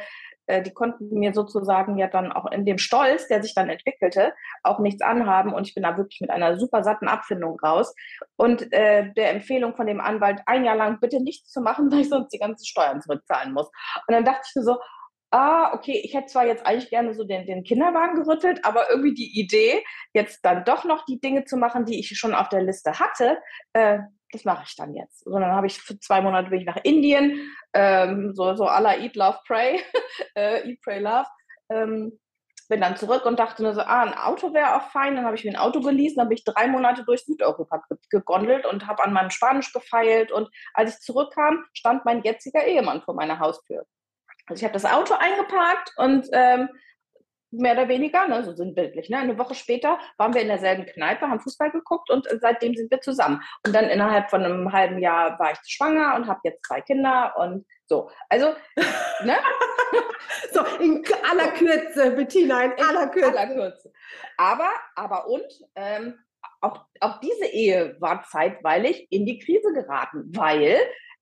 äh, 0.50 0.63
die 0.63 0.74
konnten 0.74 1.10
mir 1.12 1.34
sozusagen 1.34 1.98
ja 1.98 2.07
dann 2.07 2.31
auch 2.31 2.51
in 2.51 2.66
dem 2.66 2.80
Stolz, 2.80 3.28
der 3.28 3.42
sich 3.44 3.54
dann 3.54 3.69
entwickelte, 3.69 4.34
auch 4.63 4.80
nichts 4.80 5.01
anhaben. 5.01 5.54
Und 5.54 5.68
ich 5.68 5.75
bin 5.75 5.84
da 5.84 5.96
wirklich 5.96 6.22
mit 6.22 6.31
einer 6.31 6.57
super 6.57 6.84
satten 6.84 7.07
Abfindung 7.07 7.60
raus. 7.60 7.94
Und 8.36 8.74
äh, 8.74 9.13
der 9.13 9.31
Empfehlung 9.31 9.75
von 9.75 9.86
dem 9.86 10.01
Anwalt, 10.01 10.42
ein 10.48 10.66
Jahr 10.66 10.75
lang 10.75 11.00
bitte 11.00 11.22
nichts 11.22 11.51
zu 11.51 11.62
machen, 11.62 11.92
weil 11.92 12.01
ich 12.01 12.10
sonst 12.10 12.34
die 12.34 12.40
ganzen 12.40 12.66
Steuern 12.66 13.01
zurückzahlen 13.01 13.54
muss. 13.54 13.68
Und 14.07 14.13
dann 14.13 14.25
dachte 14.25 14.42
ich 14.48 14.56
mir 14.56 14.63
so, 14.63 14.78
ah, 15.31 15.74
okay, 15.74 16.01
ich 16.04 16.16
hätte 16.16 16.28
zwar 16.28 16.48
jetzt 16.48 16.66
eigentlich 16.66 16.90
gerne 16.90 17.13
so 17.13 17.24
den, 17.24 17.45
den 17.45 17.63
Kinderwagen 17.63 18.16
gerüttelt, 18.16 18.66
aber 18.66 18.90
irgendwie 18.90 19.13
die 19.13 19.40
Idee, 19.40 19.83
jetzt 20.14 20.44
dann 20.44 20.66
doch 20.66 20.85
noch 20.85 21.06
die 21.06 21.19
Dinge 21.19 21.45
zu 21.45 21.57
machen, 21.57 21.85
die 21.85 22.00
ich 22.00 22.18
schon 22.18 22.33
auf 22.33 22.50
der 22.50 22.64
Liste 22.64 23.00
hatte, 23.00 23.38
äh, 23.73 24.00
das 24.31 24.45
mache 24.45 24.64
ich 24.68 24.76
dann 24.76 24.94
jetzt. 24.94 25.26
Und 25.26 25.42
dann 25.42 25.52
habe 25.52 25.68
ich 25.68 25.80
für 25.80 26.00
zwei 26.00 26.21
Monate 26.21 26.50
bin 26.50 26.59
ich 26.59 26.66
nach 26.66 26.80
Indien, 26.83 27.54
ähm, 27.74 28.33
so, 28.33 28.56
so 28.56 28.68
à 28.68 28.80
la 28.80 28.98
Eat, 28.98 29.16
Love, 29.16 29.40
Pray, 29.45 29.81
äh, 30.36 30.69
Eat, 30.69 30.81
Pray, 30.81 31.00
Love. 31.00 31.28
Ähm, 31.69 32.19
bin 32.69 32.81
dann 32.81 32.95
zurück 32.95 33.26
und 33.26 33.40
dachte 33.40 33.64
nur 33.64 33.74
so, 33.74 33.81
ah, 33.81 34.04
ein 34.04 34.14
Auto 34.14 34.54
wäre 34.54 34.76
auch 34.76 34.92
fein. 34.92 35.16
Dann 35.16 35.26
habe 35.26 35.36
ich 35.36 35.44
mir 35.44 35.52
ein 35.52 35.56
Auto 35.56 35.81
geleast, 35.81 36.18
dann 36.18 36.26
habe 36.26 36.36
ich 36.36 36.44
drei 36.44 36.68
Monate 36.68 37.04
durch 37.04 37.26
Südeuropa 37.26 37.83
gegondelt 38.12 38.68
und 38.68 38.86
habe 38.86 39.04
an 39.04 39.12
meinem 39.12 39.31
Spanisch 39.31 39.74
gefeilt. 39.74 40.31
Und 40.31 40.50
als 40.76 40.94
ich 40.94 41.00
zurückkam, 41.02 41.66
stand 41.74 42.06
mein 42.06 42.21
jetziger 42.21 42.64
Ehemann 42.64 43.02
vor 43.02 43.16
meiner 43.16 43.40
Haustür. 43.40 43.86
Also 44.45 44.62
ich 44.62 44.64
habe 44.64 44.74
das 44.74 44.86
Auto 44.86 45.16
eingeparkt 45.16 45.94
und 45.98 46.28
ähm, 46.31 46.69
mehr 47.51 47.73
oder 47.73 47.87
weniger, 47.87 48.27
ne, 48.27 48.44
so 48.44 48.53
sinnbildlich. 48.53 49.09
Ne? 49.09 49.18
Eine 49.18 49.37
Woche 49.37 49.56
später 49.56 49.99
waren 50.18 50.33
wir 50.33 50.41
in 50.41 50.47
derselben 50.47 50.85
Kneipe, 50.85 51.27
haben 51.27 51.39
Fußball 51.39 51.71
geguckt 51.71 52.09
und 52.09 52.27
seitdem 52.41 52.75
sind 52.75 52.91
wir 52.91 53.01
zusammen. 53.01 53.41
Und 53.65 53.73
dann 53.75 53.85
innerhalb 53.85 54.29
von 54.29 54.44
einem 54.44 54.71
halben 54.71 54.99
Jahr 54.99 55.39
war 55.39 55.51
ich 55.51 55.59
schwanger 55.65 56.15
und 56.15 56.27
habe 56.27 56.41
jetzt 56.44 56.65
zwei 56.65 56.81
Kinder 56.81 57.33
und 57.37 57.65
so. 57.85 58.09
Also, 58.29 58.53
ne? 59.23 59.37
so, 60.51 60.63
in 60.79 61.03
aller 61.29 61.51
Kürze, 61.51 62.11
Bettina, 62.11 62.65
in 62.65 62.85
aller 62.85 63.07
Kürze. 63.07 63.37
aller 63.37 63.53
Kürze. 63.53 63.91
Aber, 64.37 64.69
aber 64.95 65.27
und, 65.27 65.51
ähm, 65.75 66.19
auch, 66.61 66.85
auch 66.99 67.19
diese 67.19 67.45
Ehe 67.45 67.95
war 67.99 68.23
zeitweilig 68.23 69.07
in 69.11 69.25
die 69.25 69.39
Krise 69.39 69.73
geraten, 69.73 70.31
weil 70.35 70.77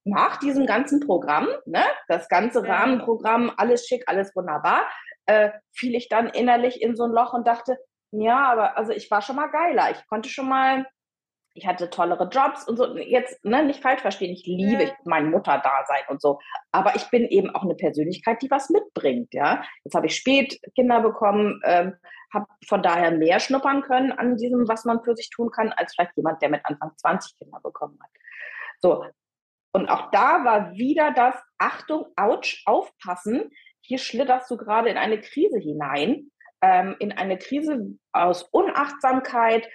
nach 0.08 0.38
diesem 0.38 0.66
ganzen 0.66 1.02
Programm, 1.02 1.48
ne, 1.66 1.84
das 2.08 2.28
ganze 2.30 2.66
Rahmenprogramm, 2.66 3.52
alles 3.58 3.86
schick, 3.86 4.04
alles 4.08 4.36
wunderbar, 4.36 4.86
äh, 5.28 5.52
fiel 5.74 5.96
ich 5.96 6.10
dann 6.10 6.28
innerlich 6.28 6.82
in 6.82 6.96
so 6.96 7.04
ein 7.04 7.12
Loch 7.12 7.34
und 7.34 7.48
dachte, 7.48 7.78
ja, 8.12 8.52
aber 8.52 8.78
also 8.78 8.92
ich 8.92 9.12
war 9.12 9.22
schon 9.22 9.36
mal 9.36 9.48
geiler. 9.48 9.92
Ich 9.92 10.06
konnte 10.08 10.30
schon 10.30 10.48
mal, 10.48 10.88
ich 11.54 11.68
hatte 11.68 11.90
tollere 11.90 12.30
Jobs 12.30 12.68
und 12.68 12.78
so. 12.78 12.98
Jetzt, 12.98 13.44
ne, 13.44 13.64
nicht 13.64 13.82
falsch 13.82 14.02
verstehen, 14.02 14.32
ich 14.32 14.46
liebe 14.46 14.84
ja. 14.84 14.94
mein 15.06 15.30
Mutterdasein 15.30 16.04
und 16.10 16.22
so. 16.22 16.40
Aber 16.72 16.96
ich 16.96 17.10
bin 17.10 17.26
eben 17.26 17.50
auch 17.54 17.64
eine 17.64 17.76
Persönlichkeit, 17.76 18.42
die 18.42 18.50
was 18.50 18.70
mitbringt, 18.70 19.34
ja. 19.34 19.64
Jetzt 19.84 19.96
habe 19.96 20.08
ich 20.08 20.16
spät 20.16 20.60
Kinder 20.76 21.02
bekommen, 21.02 21.62
ähm, 21.66 21.96
habe 22.34 22.46
von 22.68 22.82
daher 22.82 23.12
mehr 23.12 23.40
schnuppern 23.40 23.82
können 23.82 24.12
an 24.12 24.38
diesem, 24.38 24.68
was 24.68 24.86
man 24.86 25.04
für 25.04 25.16
sich 25.16 25.30
tun 25.30 25.52
kann, 25.52 25.74
als 25.74 25.94
vielleicht 25.94 26.16
jemand, 26.16 26.42
der 26.42 26.50
mit 26.50 26.66
Anfang 26.66 26.92
20 26.96 27.38
Kinder 27.38 27.60
bekommen 27.62 28.00
hat. 28.02 28.12
So. 28.82 29.06
Und 29.74 29.90
auch 29.90 30.10
da 30.12 30.44
war 30.46 30.72
wieder 30.74 31.12
das, 31.12 31.36
Achtung, 31.58 32.08
ouch, 32.16 32.64
aufpassen, 32.66 33.52
hier 33.88 33.98
schlitterst 33.98 34.52
du 34.52 34.58
gerade 34.58 34.90
in 34.90 34.98
eine 34.98 35.20
Krise 35.20 35.60
hinein. 35.60 36.30
ähm, 36.62 36.96
in 37.00 37.12
eine 37.12 37.38
Krise 37.38 37.98
aus 38.12 38.44
Unachtsamkeit, 38.44 39.68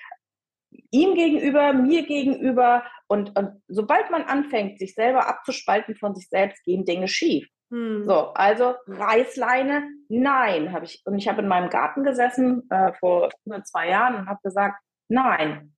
ihm 0.90 1.14
gegenüber, 1.14 1.73
mir 1.73 2.07
gegenüber. 2.07 2.85
Und, 3.07 3.38
und 3.38 3.62
sobald 3.69 4.11
man 4.11 4.23
anfängt, 4.23 4.78
sich 4.78 4.95
selber 4.95 5.28
abzuspalten 5.28 5.95
von 5.97 6.14
sich 6.14 6.28
selbst, 6.28 6.64
gehen 6.64 6.85
Dinge 6.85 7.09
schief. 7.09 7.49
Hm. 7.71 8.04
So, 8.04 8.33
also 8.35 8.75
Reißleine, 8.87 9.88
nein, 10.09 10.73
habe 10.73 10.85
ich. 10.87 11.02
Und 11.04 11.19
ich 11.19 11.28
habe 11.28 11.42
in 11.42 11.49
meinem 11.49 11.71
Garten 11.71 12.04
gesessen 12.04 12.69
äh, 12.71 12.92
vor 12.95 13.31
zwei 13.64 13.88
Jahren 13.88 14.16
und 14.16 14.28
habe 14.28 14.40
gesagt, 14.42 14.83
nein, 15.09 15.75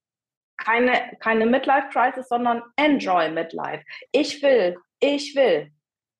keine, 0.56 1.16
keine 1.20 1.46
Midlife-Crisis, 1.46 2.28
sondern 2.28 2.62
enjoy 2.76 3.30
Midlife. 3.30 3.84
Ich 4.12 4.42
will, 4.42 4.76
ich 5.00 5.34
will. 5.34 5.70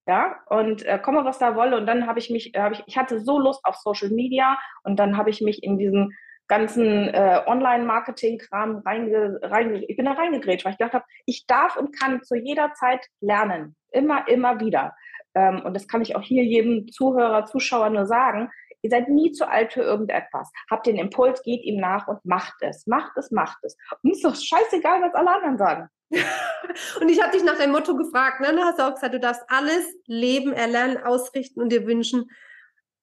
Ja, 0.06 0.36
und 0.46 0.84
äh, 0.84 0.98
komme, 0.98 1.24
was 1.24 1.38
da 1.38 1.56
wolle. 1.56 1.78
Und 1.78 1.86
dann 1.86 2.06
habe 2.06 2.18
ich 2.18 2.28
mich, 2.28 2.52
hab 2.54 2.72
ich, 2.72 2.82
ich 2.86 2.98
hatte 2.98 3.20
so 3.20 3.38
Lust 3.38 3.64
auf 3.64 3.76
Social 3.76 4.10
Media 4.10 4.58
und 4.82 4.98
dann 4.98 5.16
habe 5.16 5.30
ich 5.30 5.40
mich 5.40 5.62
in 5.62 5.78
diesen 5.78 6.14
ganzen 6.46 7.08
äh, 7.08 7.40
Online-Marketing-Kram 7.46 8.82
reinge, 8.84 9.38
reinge, 9.42 9.84
ich 9.86 9.96
bin 9.96 10.04
da 10.04 10.12
reingegrätscht, 10.12 10.64
weil 10.64 10.72
ich 10.72 10.78
gedacht 10.78 10.94
habe, 10.94 11.04
ich 11.24 11.46
darf 11.46 11.76
und 11.76 11.98
kann 11.98 12.22
zu 12.22 12.34
jeder 12.34 12.74
Zeit 12.74 13.06
lernen. 13.20 13.76
Immer, 13.92 14.28
immer 14.28 14.60
wieder. 14.60 14.94
Ähm, 15.34 15.62
und 15.64 15.74
das 15.74 15.88
kann 15.88 16.02
ich 16.02 16.16
auch 16.16 16.22
hier 16.22 16.44
jedem 16.44 16.88
Zuhörer, 16.88 17.46
Zuschauer 17.46 17.90
nur 17.90 18.06
sagen. 18.06 18.50
Ihr 18.82 18.90
seid 18.90 19.08
nie 19.08 19.32
zu 19.32 19.48
alt 19.48 19.72
für 19.72 19.80
irgendetwas. 19.80 20.52
Habt 20.70 20.86
den 20.86 20.96
Impuls, 20.96 21.42
geht 21.42 21.64
ihm 21.64 21.80
nach 21.80 22.06
und 22.06 22.22
macht 22.24 22.56
es. 22.60 22.86
Macht 22.86 23.16
es, 23.16 23.30
macht 23.30 23.58
es. 23.62 23.76
Und 24.02 24.10
ist 24.10 24.24
doch 24.24 24.34
scheißegal, 24.34 25.00
was 25.00 25.14
alle 25.14 25.34
anderen 25.34 25.56
sagen. 25.56 25.88
und 27.00 27.08
ich 27.08 27.22
habe 27.22 27.32
dich 27.32 27.44
nach 27.44 27.58
deinem 27.58 27.72
Motto 27.72 27.96
gefragt, 27.96 28.40
ne? 28.40 28.54
Du 28.54 28.62
hast 28.62 28.80
auch 28.80 28.94
gesagt, 28.94 29.14
du 29.14 29.20
darfst 29.20 29.42
alles 29.48 29.84
leben, 30.06 30.52
erlernen, 30.52 30.98
ausrichten 30.98 31.60
und 31.60 31.70
dir 31.70 31.86
wünschen. 31.86 32.30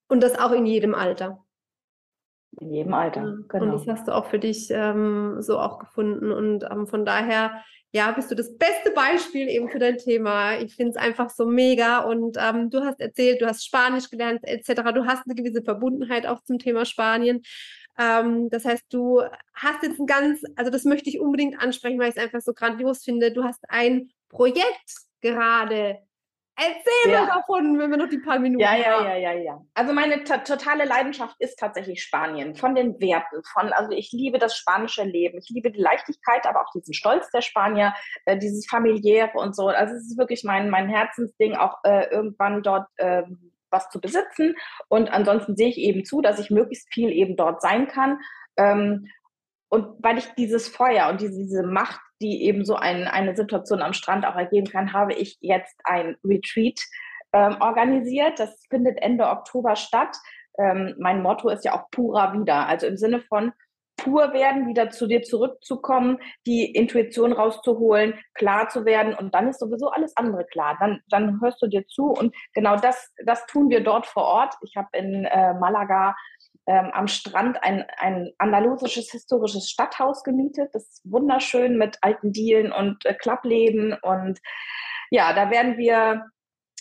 Und 0.08 0.22
das 0.22 0.38
auch 0.38 0.52
in 0.52 0.66
jedem 0.66 0.94
Alter. 0.94 1.46
In 2.60 2.74
jedem 2.74 2.94
Alter, 2.94 3.38
genau. 3.48 3.64
Und 3.64 3.72
das 3.72 3.88
hast 3.88 4.08
du 4.08 4.12
auch 4.16 4.26
für 4.26 4.40
dich 4.40 4.70
ähm, 4.72 5.38
so 5.40 5.58
auch 5.58 5.80
gefunden. 5.80 6.34
Und 6.34 6.66
ähm, 6.70 6.86
von 6.86 7.06
daher, 7.06 7.64
ja, 7.94 8.12
bist 8.12 8.30
du 8.30 8.36
das 8.36 8.58
beste 8.58 8.92
Beispiel 8.92 9.48
eben 9.48 9.70
für 9.70 9.80
dein 9.80 9.98
Thema. 9.98 10.58
Ich 10.58 10.76
finde 10.76 10.92
es 10.92 10.98
einfach 10.98 11.30
so 11.30 11.46
mega. 11.46 12.00
Und 12.00 12.38
ähm, 12.38 12.70
du 12.70 12.84
hast 12.84 13.00
erzählt, 13.00 13.42
du 13.42 13.48
hast 13.48 13.66
Spanisch 13.66 14.10
gelernt, 14.10 14.42
etc. 14.44 14.92
Du 14.94 15.06
hast 15.06 15.26
eine 15.26 15.36
gewisse 15.36 15.64
Verbundenheit 15.64 16.28
auch 16.28 16.44
zum 16.44 16.60
Thema 16.60 16.84
Spanien. 16.84 17.42
Ähm, 18.02 18.50
das 18.50 18.66
heißt, 18.66 18.86
du 18.90 19.22
hast 19.54 19.84
jetzt 19.84 20.00
ein 20.00 20.08
ganz, 20.08 20.42
also 20.56 20.72
das 20.72 20.86
möchte 20.86 21.10
ich 21.10 21.20
unbedingt 21.20 21.62
ansprechen, 21.62 22.00
weil 22.00 22.10
ich 22.10 22.18
es 22.18 22.24
einfach 22.24 22.42
so 22.42 22.54
grandios 22.54 23.04
finde. 23.04 23.32
Du 23.32 23.44
hast 23.44 23.64
ein 23.70 24.10
Projekt 24.30 24.96
gerade 25.22 26.00
Erzähl 26.58 27.12
ja. 27.12 27.22
mal 27.22 27.28
davon, 27.28 27.80
wenn 27.80 27.90
wir 27.90 27.98
noch 27.98 28.10
die 28.10 28.20
paar 28.20 28.38
Minuten 28.38 28.62
ja, 28.62 28.76
ja, 28.76 28.86
haben. 28.92 29.06
Ja, 29.06 29.16
ja, 29.16 29.32
ja, 29.32 29.40
ja. 29.40 29.62
Also 29.74 29.94
meine 29.94 30.24
totale 30.24 30.86
Leidenschaft 30.86 31.36
ist 31.40 31.58
tatsächlich 31.58 32.04
Spanien. 32.04 32.56
Von 32.56 32.76
den 32.76 33.00
Werten, 33.00 33.42
von, 33.52 33.74
also 33.74 33.92
ich 33.92 34.12
liebe 34.12 34.38
das 34.38 34.56
spanische 34.56 35.04
Leben. 35.04 35.40
Ich 35.40 35.50
liebe 35.50 35.72
die 35.72 35.82
Leichtigkeit, 35.82 36.46
aber 36.46 36.62
auch 36.62 36.72
diesen 36.76 36.94
Stolz 36.94 37.30
der 37.32 37.42
Spanier, 37.42 37.96
äh, 38.26 38.38
dieses 38.38 38.68
familiäre 38.68 39.40
und 39.40 39.56
so. 39.56 39.70
Also 39.70 39.96
es 39.96 40.08
ist 40.08 40.18
wirklich 40.20 40.44
mein, 40.44 40.70
mein 40.70 40.88
Herzensding, 40.88 41.56
auch 41.56 41.78
äh, 41.84 42.10
irgendwann 42.12 42.62
dort 42.62 42.88
äh, 42.98 43.24
was 43.72 43.90
zu 43.90 44.00
besitzen. 44.00 44.56
Und 44.88 45.12
ansonsten 45.12 45.56
sehe 45.56 45.70
ich 45.70 45.78
eben 45.78 46.06
zu, 46.06 46.22
dass 46.22 46.40
ich 46.40 46.52
möglichst 46.52 46.94
viel 46.94 47.10
eben 47.10 47.36
dort 47.36 47.62
sein 47.62 47.88
kann. 47.88 48.20
Ähm, 48.58 49.08
und 49.70 50.04
weil 50.04 50.18
ich 50.18 50.28
dieses 50.34 50.68
Feuer 50.68 51.10
und 51.10 51.22
diese, 51.22 51.38
diese 51.38 51.64
Macht, 51.64 52.02
die 52.22 52.44
eben 52.44 52.66
so 52.66 52.76
ein, 52.76 53.08
eine 53.08 53.36
Situation 53.36 53.82
am 53.82 53.94
Strand 53.94 54.26
auch 54.26 54.36
ergeben 54.36 54.68
kann, 54.68 54.94
habe 54.94 55.14
ich 55.14 55.38
jetzt 55.40 55.80
ein 55.86 56.18
Retreat 56.26 56.80
ähm, 57.34 57.58
organisiert. 57.62 58.40
Das 58.40 58.66
findet 58.70 59.02
Ende 59.02 59.28
Oktober 59.28 59.76
statt. 59.76 60.18
Ähm, 60.58 60.96
mein 61.00 61.22
Motto 61.22 61.50
ist 61.50 61.64
ja 61.64 61.74
auch 61.74 61.90
pura 61.90 62.34
wieder, 62.34 62.68
also 62.68 62.86
im 62.86 62.98
Sinne 62.98 63.22
von 63.22 63.54
pur 64.04 64.34
werden, 64.34 64.68
wieder 64.68 64.90
zu 64.90 65.08
dir 65.08 65.22
zurückzukommen, 65.22 66.18
die 66.46 66.66
Intuition 66.72 67.34
rauszuholen, 67.34 68.20
klar 68.34 68.70
zu 68.70 68.86
werden 68.86 69.14
und 69.14 69.34
dann 69.34 69.48
ist 69.48 69.60
sowieso 69.60 69.90
alles 69.90 70.16
andere 70.18 70.46
klar. 70.46 70.78
Dann, 70.80 71.02
dann 71.10 71.40
hörst 71.42 71.62
du 71.62 71.68
dir 71.68 71.86
zu 71.88 72.08
und 72.08 72.36
genau 72.54 72.76
das, 72.76 73.14
das 73.26 73.46
tun 73.46 73.70
wir 73.70 73.84
dort 73.84 74.08
vor 74.08 74.24
Ort. 74.24 74.56
Ich 74.64 74.76
habe 74.76 74.90
in 74.94 75.26
äh, 75.26 75.54
Malaga 75.54 76.16
ähm, 76.68 76.92
am 76.94 77.08
Strand 77.08 77.64
ein, 77.64 77.86
ein 77.98 78.32
andalusisches 78.38 79.12
historisches 79.12 79.70
Stadthaus 79.70 80.24
gemietet. 80.24 80.70
Das 80.74 80.84
ist 80.84 81.02
wunderschön 81.04 81.78
mit 81.78 81.98
alten 82.02 82.32
Dielen 82.32 82.72
und 82.72 83.06
äh, 83.06 83.14
Klappläden. 83.14 83.94
Und 84.02 84.40
ja, 85.10 85.34
da 85.34 85.50
werden 85.50 85.78
wir 85.78 86.26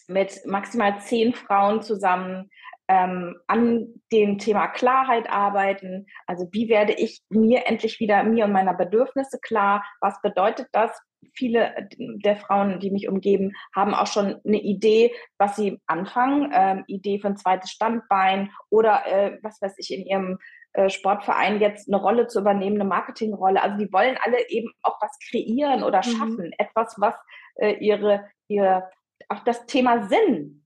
mit 0.07 0.45
maximal 0.45 1.01
zehn 1.01 1.33
Frauen 1.33 1.83
zusammen 1.83 2.51
ähm, 2.91 3.37
an 3.47 3.87
dem 4.11 4.39
Thema 4.39 4.67
Klarheit 4.67 5.31
arbeiten. 5.31 6.07
Also 6.27 6.49
wie 6.51 6.69
werde 6.69 6.93
ich 6.93 7.23
mir 7.29 7.67
endlich 7.67 8.01
wieder 8.01 8.25
mir 8.25 8.47
und 8.47 8.53
meiner 8.53 8.75
Bedürfnisse 8.75 9.39
klar? 9.41 9.85
Was 10.01 10.21
bedeutet 10.23 10.67
das? 10.73 10.91
Viele 11.33 11.89
der 11.99 12.37
Frauen, 12.37 12.81
die 12.81 12.91
mich 12.91 13.09
umgeben, 13.09 13.53
haben 13.77 13.95
auch 13.95 14.09
schon 14.09 14.41
eine 14.45 14.61
Idee, 14.61 15.15
was 15.39 15.55
sie 15.55 15.81
anfangen. 15.87 16.51
Ähm, 16.53 16.83
Idee 16.89 17.21
für 17.21 17.29
ein 17.29 17.37
zweites 17.37 17.71
Standbein 17.71 18.51
oder 18.71 19.07
äh, 19.07 19.39
was 19.43 19.63
weiß 19.63 19.75
ich 19.79 19.95
in 19.95 20.05
ihrem 20.05 20.39
äh, 20.73 20.89
Sportverein 20.89 21.61
jetzt 21.61 21.89
eine 21.89 22.03
Rolle 22.03 22.27
zu 22.27 22.41
übernehmen, 22.41 22.81
eine 22.81 22.89
Marketingrolle. 22.89 23.63
Also 23.63 23.77
die 23.77 23.93
wollen 23.93 24.19
alle 24.25 24.49
eben 24.49 24.73
auch 24.83 25.01
was 25.01 25.17
kreieren 25.31 25.85
oder 25.85 25.99
mhm. 25.99 26.03
schaffen, 26.03 26.47
mhm. 26.47 26.55
etwas, 26.59 26.97
was 26.99 27.15
äh, 27.55 27.75
ihre, 27.75 28.25
ihre 28.49 28.91
auch 29.29 29.45
das 29.45 29.67
Thema 29.67 30.09
Sinn 30.09 30.60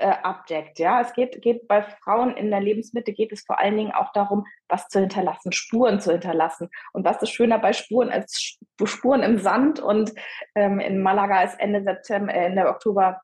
äh, 0.00 0.14
abdeckt. 0.22 0.78
Ja, 0.78 1.00
es 1.00 1.12
geht, 1.12 1.42
geht 1.42 1.68
bei 1.68 1.82
Frauen 1.82 2.36
in 2.36 2.50
der 2.50 2.60
Lebensmitte 2.60 3.12
geht 3.12 3.32
es 3.32 3.42
vor 3.42 3.58
allen 3.58 3.76
Dingen 3.76 3.92
auch 3.92 4.12
darum, 4.12 4.46
was 4.68 4.88
zu 4.88 5.00
hinterlassen, 5.00 5.52
Spuren 5.52 6.00
zu 6.00 6.12
hinterlassen. 6.12 6.70
Und 6.92 7.04
was 7.04 7.22
ist 7.22 7.30
schöner 7.30 7.58
bei 7.58 7.72
Spuren 7.72 8.10
als 8.10 8.58
Spuren 8.84 9.22
im 9.22 9.38
Sand? 9.38 9.78
Und 9.78 10.12
ähm, 10.54 10.80
in 10.80 11.02
Malaga 11.02 11.42
ist 11.42 11.60
Ende 11.60 11.82
September, 11.82 12.32
äh, 12.32 12.46
Ende 12.46 12.66
Oktober 12.68 13.20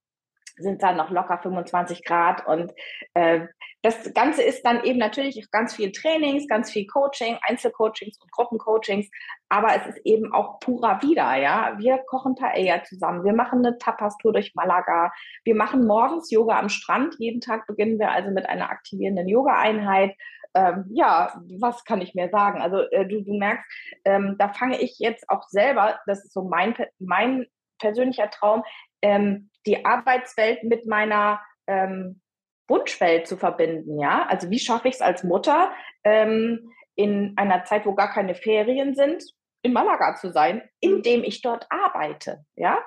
sind 0.57 0.83
dann 0.83 0.97
noch 0.97 1.11
locker 1.11 1.39
25 1.39 2.05
Grad. 2.05 2.47
Und 2.47 2.73
äh, 3.15 3.47
das 3.83 4.13
Ganze 4.15 4.43
ist 4.43 4.65
dann 4.65 4.83
eben 4.85 4.99
natürlich 4.99 5.51
ganz 5.51 5.75
viel 5.75 5.93
Trainings, 5.93 6.49
ganz 6.49 6.71
viel 6.71 6.87
Coaching, 6.87 7.39
Einzelcoachings 7.43 8.19
und 8.21 8.33
Gruppencoachings. 8.33 9.09
Aber 9.49 9.69
es 9.77 9.87
ist 9.87 10.05
eben 10.05 10.33
auch 10.33 10.59
purer 10.61 11.03
Wieder, 11.03 11.37
ja. 11.37 11.75
Wir 11.79 11.99
kochen 11.99 12.35
Paella 12.35 12.83
zusammen. 12.85 13.25
Wir 13.25 13.35
machen 13.35 13.65
eine 13.65 13.79
Tapas-Tour 13.79 14.33
durch 14.33 14.55
Malaga. 14.55 15.13
Wir 15.45 15.55
machen 15.55 15.87
morgens 15.87 16.31
Yoga 16.31 16.59
am 16.59 16.69
Strand. 16.69 17.15
Jeden 17.19 17.41
Tag 17.41 17.67
beginnen 17.67 17.99
wir 17.99 18.11
also 18.11 18.31
mit 18.31 18.49
einer 18.49 18.71
aktivierenden 18.71 19.29
Yoga-Einheit. 19.29 20.17
Ähm, 20.55 20.87
ja, 20.89 21.39
was 21.61 21.85
kann 21.85 22.01
ich 22.01 22.15
mir 22.15 22.31
sagen? 22.31 22.63
Also 22.63 22.79
äh, 22.91 23.07
du, 23.07 23.23
du 23.23 23.35
merkst, 23.37 23.67
ähm, 24.05 24.37
da 24.39 24.49
fange 24.49 24.81
ich 24.81 24.99
jetzt 24.99 25.29
auch 25.29 25.43
selber, 25.49 26.01
das 26.07 26.25
ist 26.25 26.33
so 26.33 26.45
mein, 26.45 26.75
mein 26.99 27.47
persönlicher 27.79 28.31
Traum, 28.31 28.63
ähm, 29.07 29.51
die 29.67 29.85
Arbeitswelt 29.85 30.65
mit 30.65 30.87
meiner 30.87 31.41
ähm, 31.69 32.21
Wunschwelt 32.67 33.29
zu 33.29 33.37
verbinden, 33.37 34.01
ja. 34.01 34.27
Also 34.27 34.51
wie 34.51 34.59
schaffe 34.59 34.89
ich 34.89 34.97
es 34.97 35.01
als 35.01 35.23
Mutter, 35.23 35.71
ähm, 36.03 36.73
in 36.97 37.35
einer 37.37 37.65
Zeit, 37.65 37.87
wo 37.87 37.95
gar 37.95 38.11
keine 38.13 38.35
Ferien 38.35 38.97
sind, 38.97 39.23
in 39.63 39.73
Malaga 39.73 40.17
zu 40.17 40.33
sein, 40.33 40.63
indem 40.81 41.23
ich 41.23 41.41
dort 41.41 41.67
arbeite, 41.71 42.45
ja. 42.57 42.79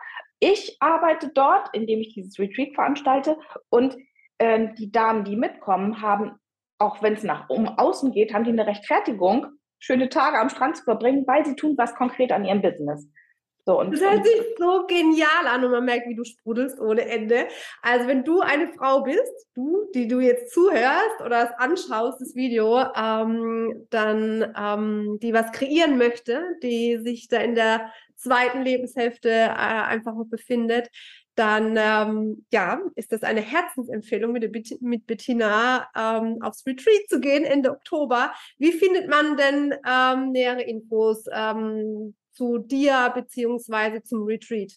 Ich 0.41 0.77
arbeite 0.79 1.31
dort, 1.33 1.69
indem 1.73 1.99
ich 1.99 2.13
dieses 2.13 2.37
Retreat 2.39 2.73
veranstalte 2.73 3.37
und 3.69 3.97
ähm, 4.39 4.75
die 4.75 4.91
Damen, 4.91 5.23
die 5.23 5.35
mitkommen, 5.35 6.01
haben, 6.01 6.37
auch 6.79 7.01
wenn 7.01 7.13
es 7.13 7.23
nach 7.23 7.49
um 7.49 7.67
außen 7.67 8.11
geht, 8.11 8.33
haben 8.33 8.45
die 8.45 8.51
eine 8.51 8.67
Rechtfertigung, 8.67 9.47
schöne 9.79 10.09
Tage 10.09 10.37
am 10.37 10.49
Strand 10.49 10.77
zu 10.77 10.83
verbringen, 10.83 11.25
weil 11.27 11.45
sie 11.45 11.55
tun 11.55 11.75
was 11.77 11.95
konkret 11.95 12.31
an 12.31 12.45
ihrem 12.45 12.61
Business. 12.61 13.09
So, 13.65 13.79
und, 13.79 13.91
das 13.91 14.01
hört 14.01 14.25
sich 14.25 14.41
so 14.57 14.85
genial 14.87 15.47
an 15.47 15.63
und 15.63 15.71
man 15.71 15.85
merkt, 15.85 16.07
wie 16.07 16.15
du 16.15 16.23
sprudelst 16.23 16.79
ohne 16.79 17.05
Ende. 17.05 17.47
Also 17.81 18.07
wenn 18.07 18.23
du 18.23 18.41
eine 18.41 18.73
Frau 18.73 19.01
bist, 19.01 19.47
du, 19.53 19.89
die 19.93 20.07
du 20.07 20.19
jetzt 20.19 20.53
zuhörst 20.53 21.21
oder 21.23 21.43
es 21.43 21.51
anschaust, 21.57 22.19
das 22.19 22.35
Video, 22.35 22.79
ähm, 22.95 23.85
dann 23.89 24.53
ähm, 24.57 25.19
die 25.21 25.33
was 25.33 25.51
kreieren 25.51 25.97
möchte, 25.97 26.41
die 26.63 26.97
sich 26.97 27.27
da 27.27 27.37
in 27.37 27.55
der 27.55 27.91
zweiten 28.15 28.63
Lebenshälfte 28.63 29.29
äh, 29.29 29.53
einfach 29.53 30.13
befindet, 30.25 30.89
dann 31.35 31.77
ähm, 31.77 32.45
ja, 32.51 32.81
ist 32.95 33.13
das 33.13 33.23
eine 33.23 33.39
Herzensempfehlung, 33.39 34.33
mit, 34.33 34.81
mit 34.81 35.07
Bettina 35.07 35.87
ähm, 35.95 36.41
aufs 36.41 36.65
Retreat 36.65 37.07
zu 37.07 37.21
gehen 37.21 37.45
Ende 37.45 37.71
Oktober. 37.71 38.33
Wie 38.57 38.73
findet 38.73 39.09
man 39.09 39.37
denn 39.37 39.73
ähm, 39.87 40.31
nähere 40.31 40.63
Infos? 40.63 41.25
Zu 42.39 42.57
dir 42.57 43.11
beziehungsweise 43.13 44.01
zum 44.01 44.23
Retreat? 44.23 44.71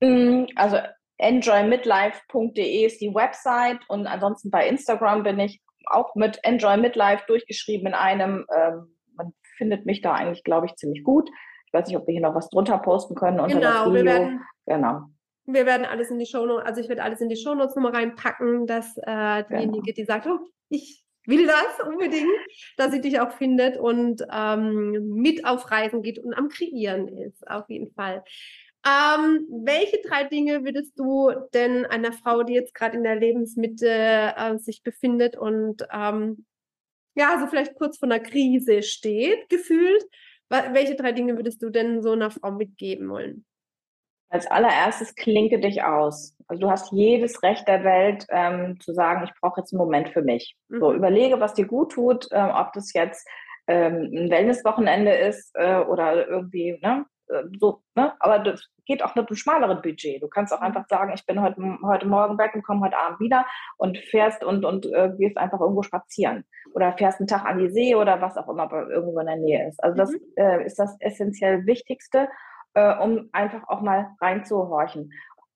Mm, 0.00 0.46
also 0.56 0.78
enjoymidlife.de 1.18 2.84
ist 2.84 3.00
die 3.00 3.14
Website 3.14 3.78
und 3.88 4.08
ansonsten 4.08 4.50
bei 4.50 4.66
Instagram 4.66 5.22
bin 5.22 5.38
ich 5.38 5.62
auch 5.86 6.16
mit 6.16 6.40
Enjoy 6.42 6.76
Midlife 6.78 7.22
durchgeschrieben 7.28 7.86
in 7.86 7.94
einem. 7.94 8.44
Ähm, 8.52 8.96
man 9.14 9.32
findet 9.56 9.86
mich 9.86 10.00
da 10.00 10.14
eigentlich, 10.14 10.42
glaube 10.42 10.66
ich, 10.66 10.74
ziemlich 10.74 11.04
gut. 11.04 11.30
Ich 11.66 11.72
weiß 11.72 11.86
nicht, 11.86 11.96
ob 11.96 12.08
wir 12.08 12.12
hier 12.12 12.22
noch 12.22 12.34
was 12.34 12.50
drunter 12.50 12.78
posten 12.78 13.14
können 13.14 13.38
unter 13.38 13.54
genau, 13.54 13.70
das 13.70 13.80
Video. 13.82 13.92
Wir 13.92 14.04
werden, 14.04 14.40
genau. 14.66 15.00
Wir 15.44 15.66
werden 15.66 15.86
alles 15.86 16.10
in 16.10 16.18
die 16.18 16.26
Shownotes, 16.26 16.66
also 16.66 16.80
ich 16.80 16.88
werde 16.88 17.04
alles 17.04 17.20
in 17.20 17.28
die 17.28 17.36
Shownotes 17.36 17.76
nochmal 17.76 17.92
reinpacken, 17.92 18.66
dass 18.66 18.96
äh, 18.96 19.44
diejenige, 19.44 19.82
genau. 19.82 19.94
die 19.94 20.04
sagt, 20.04 20.26
oh, 20.26 20.40
ich 20.70 21.04
will 21.26 21.46
das 21.46 21.86
unbedingt, 21.86 22.30
dass 22.76 22.92
sie 22.92 23.00
dich 23.00 23.20
auch 23.20 23.32
findet 23.32 23.76
und 23.76 24.22
ähm, 24.32 25.14
mit 25.14 25.44
auf 25.44 25.70
Reisen 25.70 26.02
geht 26.02 26.18
und 26.18 26.34
am 26.34 26.48
Kreieren 26.48 27.08
ist, 27.08 27.46
auf 27.48 27.68
jeden 27.68 27.92
Fall. 27.92 28.24
Ähm, 28.86 29.46
welche 29.50 30.00
drei 30.00 30.24
Dinge 30.24 30.64
würdest 30.64 30.98
du 30.98 31.30
denn 31.52 31.84
einer 31.84 32.12
Frau, 32.12 32.42
die 32.42 32.54
jetzt 32.54 32.74
gerade 32.74 32.96
in 32.96 33.02
der 33.02 33.16
Lebensmitte 33.16 34.34
äh, 34.36 34.58
sich 34.58 34.82
befindet 34.82 35.36
und 35.36 35.86
ähm, 35.92 36.46
ja, 37.14 37.38
so 37.38 37.46
vielleicht 37.46 37.74
kurz 37.74 37.98
vor 37.98 38.08
einer 38.08 38.20
Krise 38.20 38.82
steht, 38.82 39.48
gefühlt, 39.50 40.02
welche 40.48 40.96
drei 40.96 41.12
Dinge 41.12 41.36
würdest 41.36 41.62
du 41.62 41.70
denn 41.70 42.02
so 42.02 42.12
einer 42.12 42.30
Frau 42.30 42.52
mitgeben 42.52 43.10
wollen? 43.10 43.44
Als 44.30 44.46
allererstes 44.46 45.14
klinke 45.16 45.58
dich 45.58 45.82
aus. 45.82 46.36
Also 46.46 46.62
du 46.62 46.70
hast 46.70 46.92
jedes 46.92 47.42
Recht 47.42 47.66
der 47.66 47.84
Welt 47.84 48.26
ähm, 48.30 48.78
zu 48.80 48.92
sagen, 48.92 49.24
ich 49.24 49.40
brauche 49.40 49.60
jetzt 49.60 49.72
einen 49.72 49.78
Moment 49.78 50.08
für 50.10 50.22
mich. 50.22 50.56
Mhm. 50.68 50.80
So 50.80 50.92
überlege, 50.94 51.40
was 51.40 51.54
dir 51.54 51.66
gut 51.66 51.92
tut, 51.92 52.28
äh, 52.30 52.40
ob 52.40 52.72
das 52.72 52.92
jetzt 52.92 53.28
ähm, 53.66 54.10
ein 54.14 54.30
Wellnesswochenende 54.30 55.12
ist 55.12 55.50
äh, 55.54 55.78
oder 55.78 56.28
irgendwie, 56.28 56.78
ne, 56.80 57.06
äh, 57.28 57.42
so, 57.58 57.82
ne? 57.94 58.12
Aber 58.20 58.38
das 58.38 58.68
geht 58.86 59.04
auch 59.04 59.14
mit 59.14 59.28
einem 59.28 59.36
schmaleren 59.36 59.82
Budget. 59.82 60.22
Du 60.22 60.28
kannst 60.28 60.52
auch 60.52 60.60
mhm. 60.60 60.66
einfach 60.66 60.86
sagen, 60.88 61.12
ich 61.14 61.24
bin 61.26 61.40
heute, 61.40 61.60
heute 61.82 62.06
Morgen 62.06 62.38
weg 62.38 62.52
und 62.54 62.62
komme 62.62 62.86
heute 62.86 62.98
Abend 62.98 63.20
wieder 63.20 63.46
und 63.78 63.98
fährst 63.98 64.44
und, 64.44 64.64
und 64.64 64.86
äh, 64.86 65.10
gehst 65.18 65.36
einfach 65.38 65.60
irgendwo 65.60 65.82
spazieren. 65.82 66.44
Oder 66.72 66.96
fährst 66.96 67.20
einen 67.20 67.28
Tag 67.28 67.44
an 67.44 67.58
die 67.58 67.70
See 67.70 67.94
oder 67.94 68.20
was 68.20 68.36
auch 68.36 68.48
immer 68.48 68.70
irgendwo 68.88 69.20
in 69.20 69.26
der 69.26 69.36
Nähe 69.36 69.68
ist. 69.68 69.82
Also 69.82 69.96
das 69.96 70.10
mhm. 70.10 70.20
äh, 70.36 70.64
ist 70.66 70.78
das 70.78 70.96
essentiell 71.00 71.66
Wichtigste 71.66 72.28
äh, 72.74 72.96
um 72.96 73.28
einfach 73.32 73.68
auch 73.68 73.80
mal 73.80 74.14
reinzuhorchen. 74.20 75.12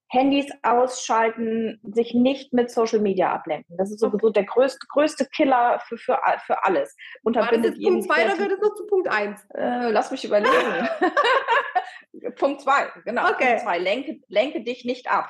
Handys 0.09 0.47
ausschalten, 0.61 1.79
sich 1.83 2.13
nicht 2.13 2.53
mit 2.53 2.69
Social 2.69 2.99
Media 2.99 3.33
ablenken. 3.33 3.75
Das 3.77 3.91
ist 3.91 3.99
sowieso 3.99 4.29
der 4.29 4.45
größte, 4.45 4.85
größte 4.89 5.25
Killer 5.25 5.81
für, 5.87 5.97
für, 5.97 6.19
für 6.45 6.63
alles. 6.63 6.95
Unterbindet 7.23 7.75
jeden 7.77 8.05
Punkt 8.05 8.13
2 8.13 8.25
oder 8.25 8.35
gehört 8.35 8.51
es 8.51 8.61
noch 8.61 8.75
zu 8.75 8.85
Punkt 8.87 9.07
1? 9.09 9.45
Äh, 9.55 9.89
lass 9.89 10.11
mich 10.11 10.23
überlegen. 10.23 10.53
Punkt 12.37 12.61
2, 12.61 12.71
genau. 13.03 13.29
Okay. 13.29 13.47
Punkt 13.47 13.61
2, 13.61 13.77
lenke, 13.79 14.19
lenke 14.27 14.63
dich 14.63 14.85
nicht 14.85 15.09
ab. 15.09 15.29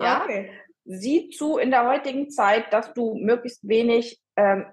Ja? 0.00 0.22
Okay. 0.24 0.50
Sieh 0.84 1.30
zu 1.30 1.58
in 1.58 1.70
der 1.70 1.86
heutigen 1.86 2.30
Zeit, 2.30 2.72
dass 2.72 2.92
du 2.94 3.14
möglichst 3.14 3.66
wenig 3.68 4.20
ähm, 4.36 4.66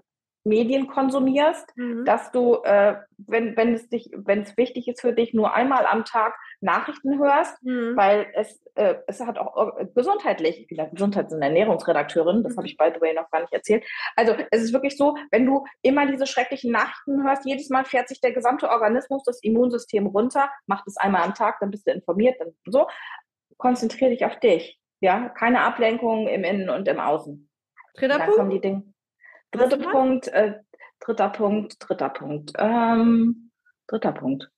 Medien 0.43 0.87
konsumierst, 0.87 1.75
mhm. 1.75 2.05
dass 2.05 2.31
du, 2.31 2.61
äh, 2.63 2.97
wenn, 3.17 3.57
wenn 3.57 3.73
es 3.73 3.89
dich, 3.89 4.11
wenn 4.15 4.41
es 4.41 4.55
wichtig 4.57 4.87
ist 4.87 5.01
für 5.01 5.13
dich, 5.13 5.33
nur 5.33 5.53
einmal 5.53 5.85
am 5.85 6.05
Tag 6.05 6.35
Nachrichten 6.61 7.19
hörst, 7.19 7.61
mhm. 7.63 7.95
weil 7.95 8.27
es, 8.33 8.61
äh, 8.75 8.95
es 9.07 9.19
hat 9.21 9.37
auch 9.37 9.77
äh, 9.77 9.85
gesundheitlich, 9.93 10.61
ich 10.61 10.67
bin 10.67 10.77
ja 10.77 10.85
Gesundheits- 10.85 11.33
und 11.33 11.41
Ernährungsredakteurin, 11.41 12.43
das 12.43 12.53
mhm. 12.53 12.57
habe 12.57 12.67
ich 12.67 12.77
by 12.77 12.91
the 12.93 13.01
way 13.01 13.13
noch 13.13 13.29
gar 13.31 13.41
nicht 13.41 13.53
erzählt. 13.53 13.83
Also 14.15 14.35
es 14.51 14.63
ist 14.63 14.73
wirklich 14.73 14.97
so, 14.97 15.15
wenn 15.31 15.45
du 15.45 15.65
immer 15.81 16.05
diese 16.05 16.27
schrecklichen 16.27 16.71
Nachrichten 16.71 17.23
hörst, 17.23 17.45
jedes 17.45 17.69
Mal 17.69 17.85
fährt 17.85 18.07
sich 18.07 18.21
der 18.21 18.33
gesamte 18.33 18.69
Organismus, 18.69 19.23
das 19.23 19.41
Immunsystem 19.43 20.07
runter, 20.07 20.49
macht 20.67 20.87
es 20.87 20.97
einmal 20.97 21.23
am 21.23 21.33
Tag, 21.33 21.59
dann 21.59 21.71
bist 21.71 21.87
du 21.87 21.91
informiert, 21.91 22.39
dann 22.39 22.53
so. 22.65 22.87
Konzentriere 23.57 24.11
dich 24.11 24.25
auf 24.25 24.37
dich. 24.39 24.81
Ja, 24.99 25.29
keine 25.29 25.61
Ablenkung 25.61 26.27
im 26.27 26.43
Innen 26.43 26.69
und 26.69 26.87
im 26.87 26.99
Außen. 26.99 27.49
Dritter 27.95 28.19
Punkt. 28.19 28.35
kommen 28.35 28.49
die 28.49 28.59
Dinge. 28.59 28.83
Dritter 29.51 29.77
Punkt, 29.77 30.27
äh, 30.29 30.59
dritter 30.99 31.29
Punkt, 31.29 31.75
dritter 31.79 32.09
Punkt, 32.09 32.51
ähm, 32.57 33.51
dritter 33.87 34.11
Punkt. 34.11 34.49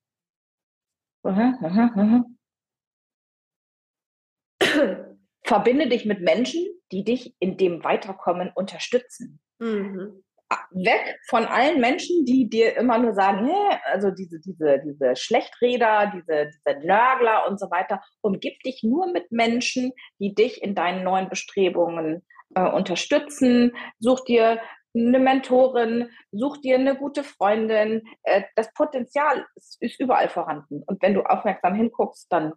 Verbinde 5.44 5.88
dich 5.88 6.06
mit 6.06 6.22
Menschen, 6.22 6.66
die 6.92 7.04
dich 7.04 7.36
in 7.40 7.58
dem 7.58 7.84
Weiterkommen 7.84 8.52
unterstützen. 8.54 9.40
Mhm. 9.60 10.24
Weg 10.72 11.18
von 11.28 11.46
allen 11.46 11.82
Menschen, 11.82 12.24
die 12.26 12.50
dir 12.50 12.78
immer 12.78 12.98
nur 12.98 13.14
sagen, 13.14 13.46
nee, 13.46 13.78
also 13.92 14.12
diese, 14.12 14.40
diese, 14.40 14.82
diese 14.86 15.16
Schlechträder, 15.18 16.14
diese, 16.16 16.50
diese 16.50 16.88
Nörgler 16.88 17.48
und 17.50 17.60
so 17.60 17.70
weiter. 17.70 18.02
Umgib 18.22 18.62
dich 18.64 18.82
nur 18.84 19.12
mit 19.12 19.30
Menschen, 19.32 19.92
die 20.20 20.34
dich 20.34 20.62
in 20.62 20.74
deinen 20.74 21.04
neuen 21.04 21.28
Bestrebungen 21.28 22.24
äh, 22.56 22.70
unterstützen. 22.70 23.74
Such 24.00 24.24
dir 24.24 24.60
eine 24.98 25.20
Mentorin, 25.20 26.10
such 26.32 26.58
dir 26.58 26.76
eine 26.76 26.98
gute 26.98 27.24
Freundin. 27.24 28.04
Äh, 28.24 28.44
das 28.56 28.74
Potenzial 28.74 29.46
ist, 29.56 30.00
überall 30.00 30.30
vorhanden. 30.30 30.84
Und 30.86 31.02
wenn 31.02 31.14
du 31.14 31.22
aufmerksam 31.22 31.76
hinguckst, 31.76 32.28
dann 32.30 32.54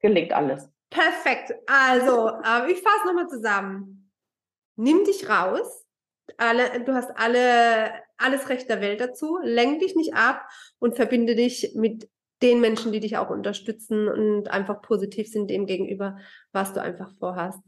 gelingt 0.00 0.32
alles. 0.32 0.68
Perfekt. 0.90 1.54
Also, 1.66 2.28
äh, 2.28 2.70
ich 2.70 2.82
fasse 2.82 3.06
nochmal 3.06 3.28
zusammen. 3.28 4.10
Nimm 4.76 5.04
dich 5.04 5.28
raus. 5.28 5.84
Alle, 6.38 6.82
du 6.84 6.94
hast 6.94 7.10
alle, 7.16 7.92
alles 8.16 8.48
Recht 8.48 8.68
der 8.68 8.80
Welt 8.80 9.00
dazu. 9.00 9.38
Lenk 9.42 9.80
dich 9.80 9.94
nicht 9.96 10.14
ab 10.14 10.46
und 10.78 10.96
verbinde 10.96 11.34
dich 11.34 11.72
mit 11.74 12.08
den 12.42 12.60
Menschen, 12.60 12.92
die 12.92 13.00
dich 13.00 13.16
auch 13.16 13.30
unterstützen 13.30 14.08
und 14.08 14.48
einfach 14.50 14.82
positiv 14.82 15.28
sind 15.28 15.48
dem 15.48 15.66
gegenüber, 15.66 16.18
was 16.52 16.72
du 16.74 16.82
einfach 16.82 17.10
vorhast. 17.18 17.60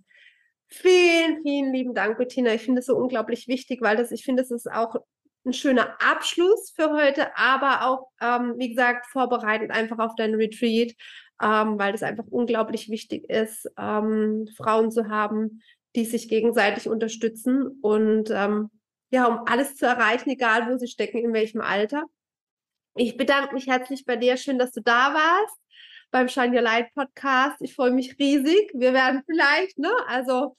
Vielen, 0.68 1.42
vielen 1.42 1.72
lieben 1.72 1.94
Dank, 1.94 2.18
Bettina. 2.18 2.52
Ich 2.52 2.62
finde 2.62 2.80
es 2.80 2.86
so 2.86 2.96
unglaublich 2.96 3.46
wichtig, 3.46 3.80
weil 3.82 3.96
das, 3.96 4.10
ich 4.10 4.24
finde, 4.24 4.42
es 4.42 4.50
ist 4.50 4.70
auch 4.70 4.96
ein 5.44 5.52
schöner 5.52 5.96
Abschluss 6.00 6.72
für 6.74 6.90
heute, 6.90 7.36
aber 7.36 7.86
auch, 7.86 8.08
ähm, 8.20 8.54
wie 8.58 8.70
gesagt, 8.70 9.06
vorbereitet 9.06 9.70
einfach 9.70 9.98
auf 9.98 10.16
deinen 10.16 10.34
Retreat, 10.34 10.92
ähm, 11.40 11.78
weil 11.78 11.92
das 11.92 12.02
einfach 12.02 12.24
unglaublich 12.30 12.88
wichtig 12.90 13.30
ist, 13.30 13.70
ähm, 13.78 14.48
Frauen 14.56 14.90
zu 14.90 15.08
haben, 15.08 15.62
die 15.94 16.04
sich 16.04 16.28
gegenseitig 16.28 16.88
unterstützen 16.88 17.78
und 17.80 18.30
ähm, 18.30 18.70
ja, 19.10 19.26
um 19.26 19.46
alles 19.46 19.76
zu 19.76 19.86
erreichen, 19.86 20.30
egal 20.30 20.68
wo 20.68 20.76
sie 20.78 20.88
stecken, 20.88 21.18
in 21.18 21.32
welchem 21.32 21.60
Alter. 21.60 22.04
Ich 22.96 23.16
bedanke 23.16 23.54
mich 23.54 23.68
herzlich 23.68 24.04
bei 24.04 24.16
dir. 24.16 24.36
Schön, 24.36 24.58
dass 24.58 24.72
du 24.72 24.80
da 24.80 25.14
warst 25.14 25.56
beim 26.10 26.28
Shine 26.28 26.54
Your 26.56 26.62
Light 26.62 26.92
Podcast. 26.94 27.56
Ich 27.60 27.74
freue 27.74 27.90
mich 27.90 28.18
riesig. 28.18 28.70
Wir 28.74 28.92
werden 28.92 29.22
vielleicht, 29.26 29.78
ne, 29.78 29.92
also 30.06 30.56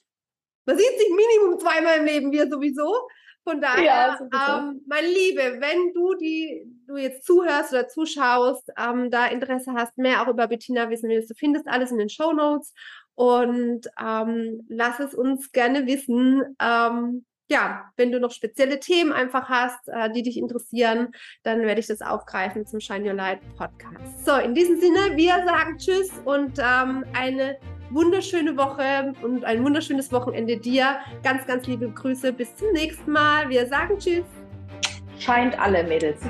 man 0.66 0.78
sieht 0.78 1.00
sich 1.00 1.10
Minimum 1.10 1.60
zweimal 1.60 1.98
im 2.00 2.06
Leben, 2.06 2.32
wir 2.32 2.50
sowieso. 2.50 3.08
Von 3.44 3.62
daher, 3.62 4.20
ja, 4.34 4.60
ähm, 4.60 4.82
meine 4.88 5.08
Liebe, 5.08 5.62
wenn 5.62 5.94
du 5.94 6.16
die, 6.16 6.66
du 6.86 6.98
jetzt 6.98 7.26
zuhörst 7.26 7.72
oder 7.72 7.88
zuschaust, 7.88 8.70
ähm, 8.78 9.10
da 9.10 9.28
Interesse 9.28 9.72
hast, 9.74 9.98
mehr 9.98 10.22
auch 10.22 10.28
über 10.28 10.48
Bettina 10.48 10.90
wissen 10.90 11.10
willst, 11.10 11.30
du 11.30 11.34
findest 11.34 11.66
alles 11.68 11.92
in 11.92 11.98
den 11.98 12.10
Show 12.10 12.34
Notes 12.34 12.74
und 13.16 13.88
ähm, 13.98 14.66
lass 14.68 15.00
es 15.00 15.14
uns 15.14 15.54
gerne 15.54 15.88
wissen, 15.88 16.44
ähm, 16.62 17.26
ja, 17.50 17.92
wenn 17.96 18.12
du 18.12 18.20
noch 18.20 18.32
spezielle 18.32 18.80
Themen 18.80 19.14
einfach 19.14 19.50
hast, 19.50 19.88
äh, 19.88 20.12
die 20.12 20.24
dich 20.24 20.38
interessieren, 20.38 21.10
dann 21.44 21.62
werde 21.62 21.80
ich 21.80 21.88
das 21.88 22.02
aufgreifen 22.02 22.66
zum 22.66 22.80
Shine 22.80 23.08
Your 23.08 23.14
Light 23.14 23.40
Podcast. 23.56 24.26
So, 24.26 24.36
in 24.36 24.54
diesem 24.54 24.80
Sinne, 24.80 25.16
wir 25.16 25.44
sagen 25.46 25.78
Tschüss 25.78 26.12
und 26.26 26.60
ähm, 26.60 27.06
eine 27.14 27.58
wunderschöne 27.90 28.58
Woche 28.58 29.14
und 29.22 29.46
ein 29.46 29.64
wunderschönes 29.64 30.12
Wochenende 30.12 30.58
dir. 30.58 30.98
Ganz, 31.24 31.46
ganz 31.46 31.66
liebe 31.68 31.90
Grüße. 31.90 32.34
Bis 32.34 32.56
zum 32.56 32.72
nächsten 32.74 33.12
Mal. 33.12 33.50
Wir 33.50 33.66
sagen 33.68 33.98
Tschüss. 33.98 34.26
Scheint 35.20 35.58
alle 35.60 35.84
Mädels. 35.84 36.22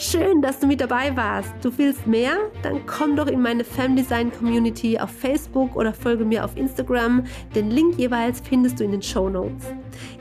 Schön, 0.00 0.42
dass 0.42 0.60
du 0.60 0.68
mit 0.68 0.80
dabei 0.80 1.16
warst. 1.16 1.52
Du 1.60 1.76
willst 1.76 2.06
mehr? 2.06 2.36
Dann 2.62 2.86
komm 2.86 3.16
doch 3.16 3.26
in 3.26 3.42
meine 3.42 3.64
Femdesign 3.64 4.30
Community 4.30 4.96
auf 4.96 5.10
Facebook 5.10 5.74
oder 5.74 5.92
folge 5.92 6.24
mir 6.24 6.44
auf 6.44 6.56
Instagram. 6.56 7.24
Den 7.56 7.72
Link 7.72 7.98
jeweils 7.98 8.40
findest 8.40 8.78
du 8.78 8.84
in 8.84 8.92
den 8.92 9.02
Show 9.02 9.28
Notes. 9.28 9.66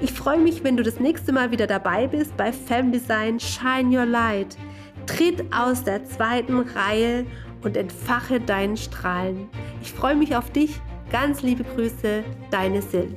Ich 0.01 0.11
freue 0.11 0.39
mich, 0.39 0.63
wenn 0.63 0.77
du 0.77 0.83
das 0.83 0.99
nächste 0.99 1.31
Mal 1.31 1.51
wieder 1.51 1.67
dabei 1.67 2.07
bist 2.07 2.35
bei 2.35 2.51
Femdesign 2.51 3.39
Shine 3.39 3.95
Your 3.95 4.07
Light. 4.07 4.57
Tritt 5.05 5.45
aus 5.53 5.83
der 5.83 6.03
zweiten 6.05 6.57
Reihe 6.57 7.27
und 7.61 7.77
entfache 7.77 8.39
deinen 8.39 8.77
Strahlen. 8.77 9.47
Ich 9.83 9.91
freue 9.91 10.15
mich 10.15 10.35
auf 10.35 10.49
dich. 10.49 10.81
Ganz 11.11 11.43
liebe 11.43 11.63
Grüße, 11.63 12.23
deine 12.49 12.81
Sil. 12.81 13.15